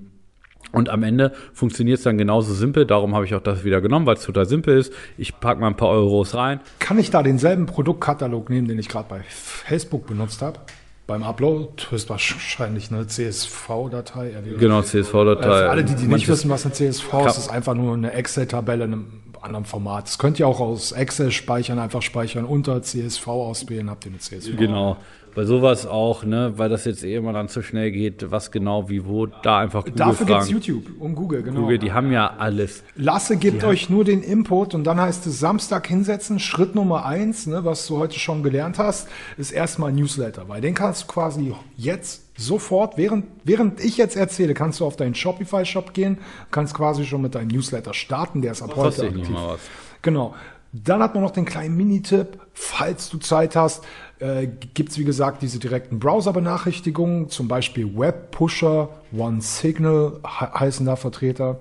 [0.72, 2.86] Und am Ende funktioniert es dann genauso simpel.
[2.86, 4.94] Darum habe ich auch das wieder genommen, weil es total simpel ist.
[5.18, 6.60] Ich packe mal ein paar Euros rein.
[6.78, 10.60] kann ich da denselben Produktkatalog nehmen, den ich gerade bei Facebook benutzt habe?
[11.08, 14.32] Beim Upload ist wahrscheinlich eine CSV-Datei.
[14.60, 15.42] Genau, Äh, CSV-Datei.
[15.42, 18.88] Für alle, die, die nicht wissen, was eine CSV ist, ist einfach nur eine Excel-Tabelle
[19.40, 20.08] einem anderen Format.
[20.08, 24.20] Das könnt ihr auch aus Excel speichern, einfach speichern, unter CSV auswählen, habt ihr eine
[24.20, 24.58] CSV.
[24.58, 24.98] Genau.
[25.36, 28.90] Bei sowas auch, ne, weil das jetzt eh immer dann zu schnell geht, was genau,
[28.90, 30.50] wie, wo, da einfach Google Dafür gibt es.
[30.50, 31.62] YouTube und Google, genau.
[31.62, 32.84] Google, die haben ja alles.
[32.96, 36.40] Lasse gibt euch nur den Input und dann heißt es Samstag hinsetzen.
[36.40, 40.74] Schritt Nummer eins, ne, was du heute schon gelernt hast, ist erstmal Newsletter, weil den
[40.74, 45.94] kannst du quasi jetzt sofort, während, während ich jetzt erzähle, kannst du auf deinen Shopify-Shop
[45.94, 46.18] gehen,
[46.52, 49.70] kannst quasi schon mit deinem Newsletter starten, der ist ab heute Kostet nicht aktiv.
[50.02, 50.34] Genau.
[50.72, 53.84] Dann hat man noch den kleinen Minitipp, falls du Zeit hast,
[54.20, 60.96] äh, gibt es wie gesagt diese direkten Browser-Benachrichtigungen, zum Beispiel Webpusher, OneSignal he heißen da
[60.96, 61.60] Vertreter.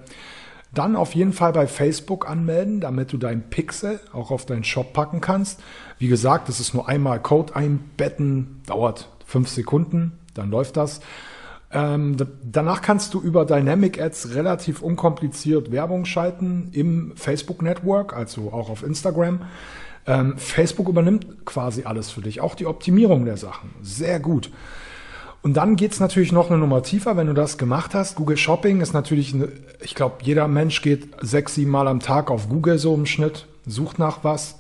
[0.75, 4.93] Dann auf jeden Fall bei Facebook anmelden, damit du deinen Pixel auch auf deinen Shop
[4.93, 5.61] packen kannst.
[5.99, 11.01] Wie gesagt, das ist nur einmal Code einbetten, dauert fünf Sekunden, dann läuft das.
[11.71, 18.53] Ähm, danach kannst du über Dynamic Ads relativ unkompliziert Werbung schalten im Facebook Network, also
[18.53, 19.43] auch auf Instagram.
[20.07, 23.75] Ähm, Facebook übernimmt quasi alles für dich, auch die Optimierung der Sachen.
[23.83, 24.51] Sehr gut.
[25.43, 28.17] Und dann geht's natürlich noch eine Nummer tiefer, wenn du das gemacht hast.
[28.17, 29.49] Google Shopping ist natürlich, eine,
[29.81, 33.47] ich glaube, jeder Mensch geht sechs, sieben Mal am Tag auf Google so im Schnitt,
[33.67, 34.59] sucht nach was.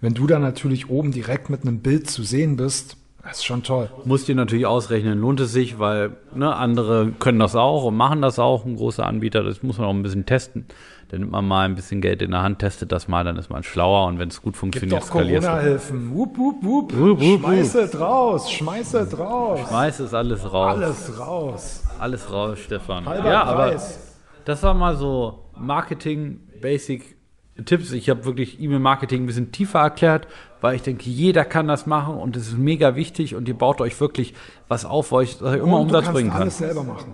[0.00, 3.62] Wenn du dann natürlich oben direkt mit einem Bild zu sehen bist, das ist schon
[3.62, 3.90] toll.
[4.04, 8.22] Musst dir natürlich ausrechnen, lohnt es sich, weil ne, andere können das auch und machen
[8.22, 10.66] das auch, ein großer Anbieter, das muss man auch ein bisschen testen.
[11.08, 13.50] Dann nimmt man mal ein bisschen Geld in der Hand, testet das mal, dann ist
[13.50, 15.50] man schlauer und wenn es gut Gibt funktioniert, doch skalierst du.
[15.50, 16.14] Corona-Hilfen.
[16.14, 16.96] Wupp, wupp, wupp.
[16.96, 19.60] Wupp, wupp, Schmeiß es raus, schmeiß es raus.
[19.68, 20.76] Schmeiß es alles raus.
[20.76, 21.84] Alles raus.
[21.98, 23.06] Alles raus, Stefan.
[23.06, 24.16] Halber ja, aber Preis.
[24.44, 27.19] das war mal so Marketing Basic
[27.64, 27.92] Tipps.
[27.92, 30.26] Ich habe wirklich E-Mail-Marketing ein bisschen tiefer erklärt,
[30.60, 33.80] weil ich denke, jeder kann das machen und es ist mega wichtig und ihr baut
[33.80, 34.34] euch wirklich
[34.68, 36.40] was auf, wo euch das euch immer Und Umsatz du kannst bringen kann.
[36.42, 37.12] alles selber machen.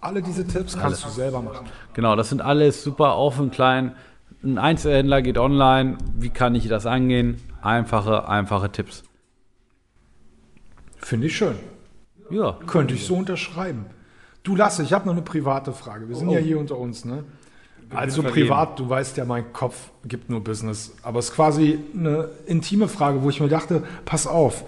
[0.00, 1.66] Alle diese Tipps kannst du selber machen.
[1.94, 3.94] Genau, das sind alles super auf und klein.
[4.44, 5.96] Ein Einzelhändler geht online.
[6.16, 7.40] Wie kann ich das angehen?
[7.62, 9.02] Einfache, einfache Tipps.
[10.98, 11.56] Finde ich schön.
[12.30, 13.86] Ja, Könnte ich so unterschreiben.
[14.42, 16.08] Du Lasse, ich habe noch eine private Frage.
[16.08, 16.32] Wir sind Oh.
[16.34, 17.24] ja hier unter uns, ne?
[17.94, 20.92] Also privat, du weißt ja, mein Kopf gibt nur Business.
[21.02, 24.64] Aber es ist quasi eine intime Frage, wo ich mir dachte, pass auf,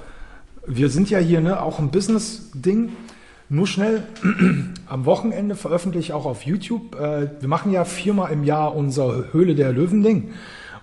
[0.66, 2.92] wir sind ja hier ne, auch ein Business-Ding.
[3.48, 4.06] Nur schnell,
[4.86, 6.94] am Wochenende veröffentliche ich auch auf YouTube.
[6.94, 10.32] Äh, wir machen ja viermal im Jahr unser Höhle der Löwen-Ding.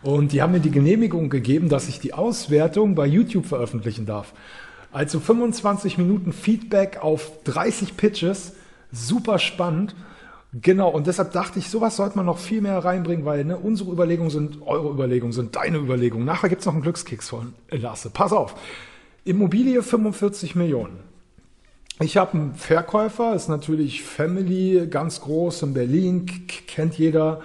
[0.02, 4.34] Und die haben mir die Genehmigung gegeben, dass ich die Auswertung bei YouTube veröffentlichen darf.
[4.92, 8.54] Also 25 Minuten Feedback auf 30 Pitches.
[8.92, 9.96] Super spannend.
[10.62, 13.92] Genau, und deshalb dachte ich, sowas sollte man noch viel mehr reinbringen, weil ne, unsere
[13.92, 16.26] Überlegungen sind eure Überlegungen, sind deine Überlegungen.
[16.26, 18.10] Nachher gibt's noch einen Glückskeks von Lasse.
[18.10, 18.56] Pass auf.
[19.26, 21.00] Immobilie 45 Millionen.
[22.00, 26.26] Ich habe einen Verkäufer, ist natürlich Family, ganz groß in Berlin,
[26.68, 27.42] kennt jeder,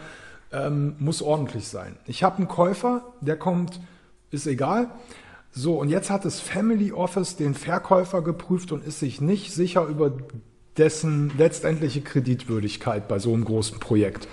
[0.53, 1.97] ähm, muss ordentlich sein.
[2.07, 3.81] Ich habe einen Käufer, der kommt,
[4.31, 4.89] ist egal.
[5.51, 9.85] So, und jetzt hat das Family Office den Verkäufer geprüft und ist sich nicht sicher
[9.87, 10.13] über
[10.77, 14.29] dessen letztendliche Kreditwürdigkeit bei so einem großen Projekt.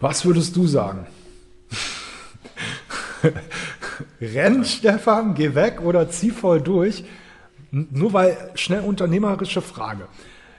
[0.00, 1.06] Was würdest du sagen?
[4.20, 7.04] Renn, Stefan, geh weg oder zieh voll durch.
[7.70, 10.06] Nur weil, schnell unternehmerische Frage.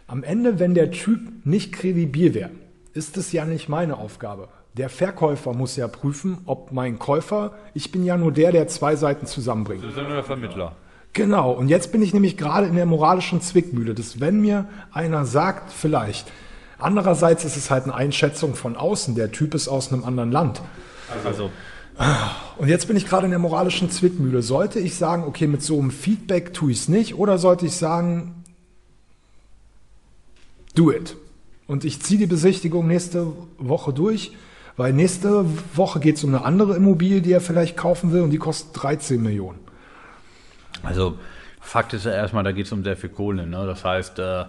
[0.07, 2.51] Am Ende, wenn der Typ nicht kredibil wäre,
[2.93, 4.49] ist es ja nicht meine Aufgabe.
[4.77, 8.95] Der Verkäufer muss ja prüfen, ob mein Käufer, ich bin ja nur der, der zwei
[8.95, 9.83] Seiten zusammenbringt.
[9.83, 10.75] Das ist ja nur der Vermittler.
[11.13, 15.25] Genau, und jetzt bin ich nämlich gerade in der moralischen Zwickmühle, dass wenn mir einer
[15.25, 16.31] sagt, vielleicht,
[16.77, 20.61] andererseits ist es halt eine Einschätzung von außen, der Typ ist aus einem anderen Land.
[21.25, 21.49] also
[22.57, 24.41] Und jetzt bin ich gerade in der moralischen Zwickmühle.
[24.41, 27.75] Sollte ich sagen, okay, mit so einem Feedback tue ich es nicht, oder sollte ich
[27.75, 28.43] sagen,
[30.75, 31.17] do it.
[31.67, 34.31] Und ich ziehe die Besichtigung nächste Woche durch,
[34.77, 38.29] weil nächste Woche geht es um eine andere Immobilie, die er vielleicht kaufen will, und
[38.29, 39.59] die kostet 13 Millionen.
[40.83, 41.17] Also
[41.61, 43.45] Fakt ist ja erstmal, da geht es um sehr viel Kohle.
[43.45, 43.65] Ne?
[43.65, 44.45] Das heißt, äh,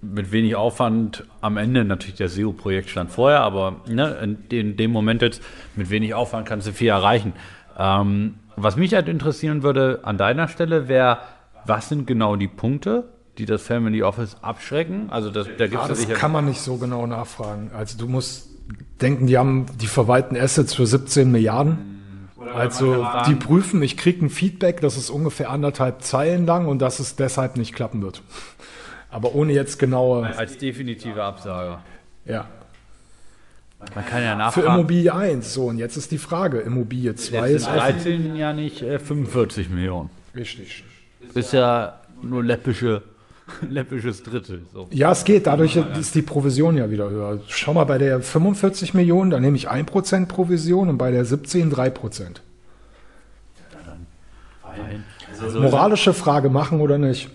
[0.00, 4.76] mit wenig Aufwand am Ende, natürlich der SEO-Projekt stand vorher, aber ne, in, dem- in
[4.76, 5.42] dem Moment jetzt
[5.76, 7.32] mit wenig Aufwand kannst du viel erreichen.
[7.78, 11.18] Ähm, was mich halt interessieren würde an deiner Stelle wäre,
[11.64, 13.08] was sind genau die Punkte,
[13.38, 15.10] die das Family Office abschrecken?
[15.10, 17.70] Also das, da gibt Ja, das kann man nicht so genau nachfragen.
[17.76, 18.48] Also du musst
[19.00, 21.97] denken, die haben die verwalten Assets für 17 Milliarden.
[22.54, 26.98] Also die prüfen, ich kriege ein Feedback, das ist ungefähr anderthalb Zeilen lang und dass
[27.00, 28.22] es deshalb nicht klappen wird.
[29.10, 31.78] Aber ohne jetzt genaue, als definitive Absage.
[32.24, 32.46] ja.
[33.94, 34.66] Man kann ja Für nachfragen.
[34.74, 38.52] Immobilie 1, so und jetzt ist die Frage, Immobilie 2 Jetzt ist sind 13 ja
[38.52, 40.10] nicht äh, 45 Millionen.
[40.34, 40.82] richtig.
[41.34, 43.02] Ist ja nur läppische,
[43.68, 44.62] läppisches Drittel.
[44.72, 44.88] So.
[44.90, 47.40] Ja, es geht, dadurch ist die Provision ja wieder höher.
[47.48, 51.72] Schau mal, bei der 45 Millionen, da nehme ich 1% Provision und bei der 17
[51.72, 52.36] 3%.
[55.40, 57.30] Also, Moralische Frage, machen oder nicht?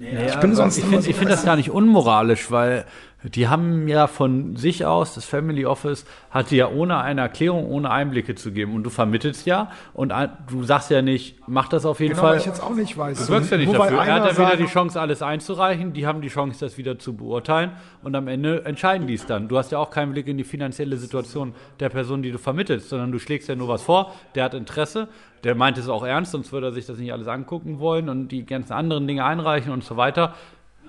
[0.00, 2.84] ich bin sonst ich finde ich find das gar nicht unmoralisch, weil
[3.24, 7.90] die haben ja von sich aus, das Family Office hatte ja ohne eine Erklärung, ohne
[7.90, 8.76] Einblicke zu geben.
[8.76, 10.12] Und du vermittelst ja und
[10.48, 12.32] du sagst ja nicht, mach das auf jeden Genau, Fall.
[12.34, 13.26] weil ich jetzt auch nicht weiß.
[13.26, 13.98] Du wirkst ja nicht dafür.
[14.04, 15.92] Er hat ja wieder die Chance, alles einzureichen.
[15.94, 17.72] Die haben die Chance, das wieder zu beurteilen.
[18.04, 19.48] Und am Ende entscheiden die es dann.
[19.48, 22.88] Du hast ja auch keinen Blick in die finanzielle Situation der Person, die du vermittelst,
[22.88, 24.14] sondern du schlägst ja nur was vor.
[24.36, 25.08] Der hat Interesse.
[25.42, 28.28] Der meint es auch ernst, sonst würde er sich das nicht alles angucken wollen und
[28.28, 30.34] die ganzen anderen Dinge einreichen und so weiter.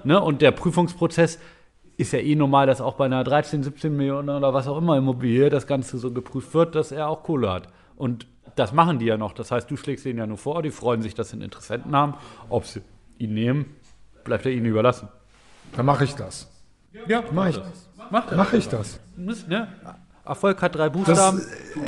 [0.04, 0.22] Ne?
[0.22, 1.40] Und der Prüfungsprozess
[2.00, 4.98] ist ja eh normal, dass auch bei einer 13, 17 Millionen oder was auch immer
[4.98, 7.68] Immobilie das Ganze so geprüft wird, dass er auch Kohle hat.
[7.98, 8.26] Und
[8.56, 9.34] das machen die ja noch.
[9.34, 11.96] Das heißt, du schlägst denen ja nur vor, die freuen sich, dass sie einen Interessenten
[11.96, 12.14] haben.
[12.50, 12.82] Ob sie
[13.18, 13.66] ihn nehmen,
[14.24, 15.10] bleibt er ihnen überlassen.
[15.76, 16.50] Dann mache ich das.
[17.08, 17.60] Ja, Mach ich,
[18.10, 18.38] Macht er.
[18.38, 19.00] mach ich das.
[19.18, 19.68] Muss, ne?
[20.26, 21.42] Erfolg hat drei Das, Buchstaben.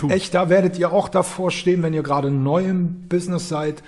[0.10, 3.82] äh, echt, da werdet ihr auch davor stehen, wenn ihr gerade neu im Business seid.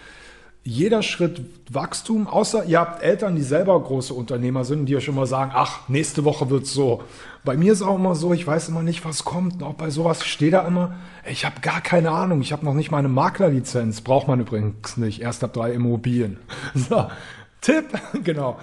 [0.66, 5.26] Jeder Schritt Wachstum, außer ihr habt Eltern, die selber große Unternehmer sind, die euch immer
[5.26, 7.03] sagen, ach, nächste Woche wird's so.
[7.43, 9.55] Bei mir ist auch immer so, ich weiß immer nicht, was kommt.
[9.55, 10.95] Und auch bei sowas ich stehe da immer,
[11.30, 12.39] ich habe gar keine Ahnung.
[12.39, 13.99] Ich habe noch nicht meine Maklerlizenz.
[13.99, 15.22] Braucht man übrigens nicht.
[15.22, 16.38] Erst ab drei Immobilien.
[16.76, 17.07] So,
[17.59, 17.86] Tipp,
[18.24, 18.57] genau.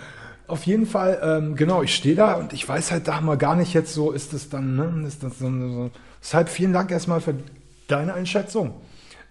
[0.46, 3.56] Auf jeden Fall, ähm, genau, ich stehe da und ich weiß halt da mal gar
[3.56, 5.90] nicht jetzt so, ist das dann, ne, ist das so, so.
[6.20, 7.34] Deshalb vielen Dank erstmal für
[7.86, 8.74] deine Einschätzung.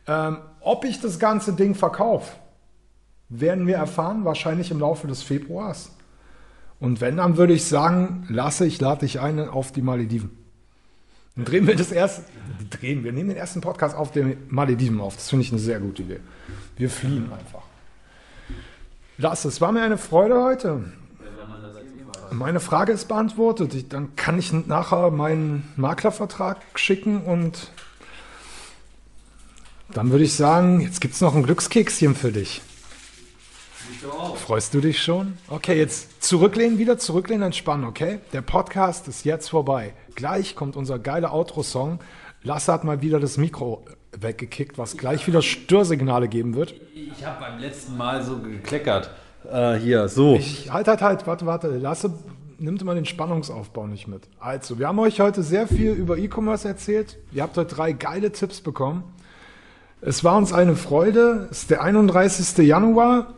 [0.07, 2.31] Ähm, ob ich das ganze Ding verkaufe,
[3.29, 5.91] werden wir erfahren, wahrscheinlich im Laufe des Februars.
[6.79, 10.31] Und wenn, dann würde ich sagen, lasse ich, lade dich ein auf die Malediven.
[11.35, 12.23] Dann drehen wir das erste,
[12.69, 15.15] drehen, wir nehmen den ersten Podcast auf den Malediven auf.
[15.15, 16.19] Das finde ich eine sehr gute Idee.
[16.77, 17.63] Wir fliehen einfach.
[19.17, 20.83] Lasse, es war mir eine Freude heute.
[22.31, 23.73] Meine Frage ist beantwortet.
[23.73, 27.71] Ich, dann kann ich nachher meinen Maklervertrag schicken und
[29.91, 32.61] dann würde ich sagen, jetzt gibt es noch ein Glückskekschen für dich.
[34.35, 35.37] Freust du dich schon?
[35.49, 38.19] Okay, jetzt zurücklehnen, wieder zurücklehnen, entspannen, okay?
[38.31, 39.93] Der Podcast ist jetzt vorbei.
[40.15, 41.99] Gleich kommt unser geiler Outro-Song.
[42.41, 43.85] Lasse hat mal wieder das Mikro
[44.17, 46.75] weggekickt, was gleich wieder Störsignale geben wird.
[46.93, 49.11] Ich habe beim letzten Mal so gekleckert.
[49.51, 50.35] Äh, hier, so.
[50.35, 51.67] Ich, halt, halt, halt, warte, warte.
[51.67, 52.13] Lasse
[52.57, 54.29] nimmt immer den Spannungsaufbau nicht mit.
[54.39, 57.17] Also, wir haben euch heute sehr viel über E-Commerce erzählt.
[57.33, 59.03] Ihr habt heute drei geile Tipps bekommen.
[60.01, 61.49] Es war uns eine Freude.
[61.51, 62.65] Es ist der 31.
[62.65, 63.33] Januar.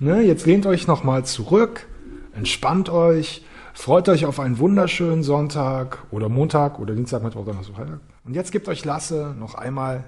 [0.00, 1.86] Ne, jetzt lehnt euch nochmal zurück,
[2.34, 8.00] entspannt euch, freut euch auf einen wunderschönen Sonntag oder Montag oder Dienstag, Mittwoch, Donnerstag, Freitag.
[8.24, 10.04] Und jetzt gibt euch Lasse noch einmal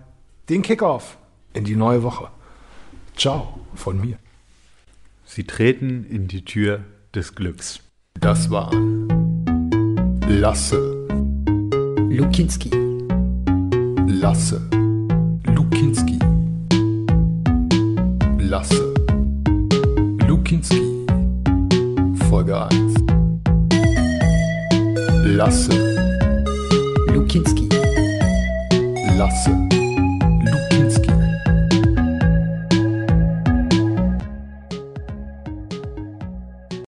[0.49, 1.18] den Kickoff
[1.53, 2.28] in die neue Woche.
[3.16, 4.18] Ciao von mir.
[5.24, 6.84] Sie treten in die Tür
[7.14, 7.80] des Glücks.
[8.14, 8.72] Das war
[10.28, 11.07] Lasse,
[12.09, 12.70] Lukinski.
[14.09, 14.62] Lasse,
[15.45, 16.18] Lukinski,
[18.39, 18.95] Lasse,
[20.47, 20.78] Lukinski,
[22.28, 22.70] Folge 1.
[25.36, 25.72] Lasse,
[27.09, 27.68] Lukinski.
[29.18, 29.51] Lasse,
[30.47, 31.11] Lukinski.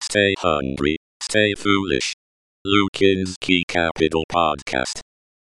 [0.00, 2.14] Stay hungry, stay foolish.
[2.64, 5.07] Lukinski Capital Podcast.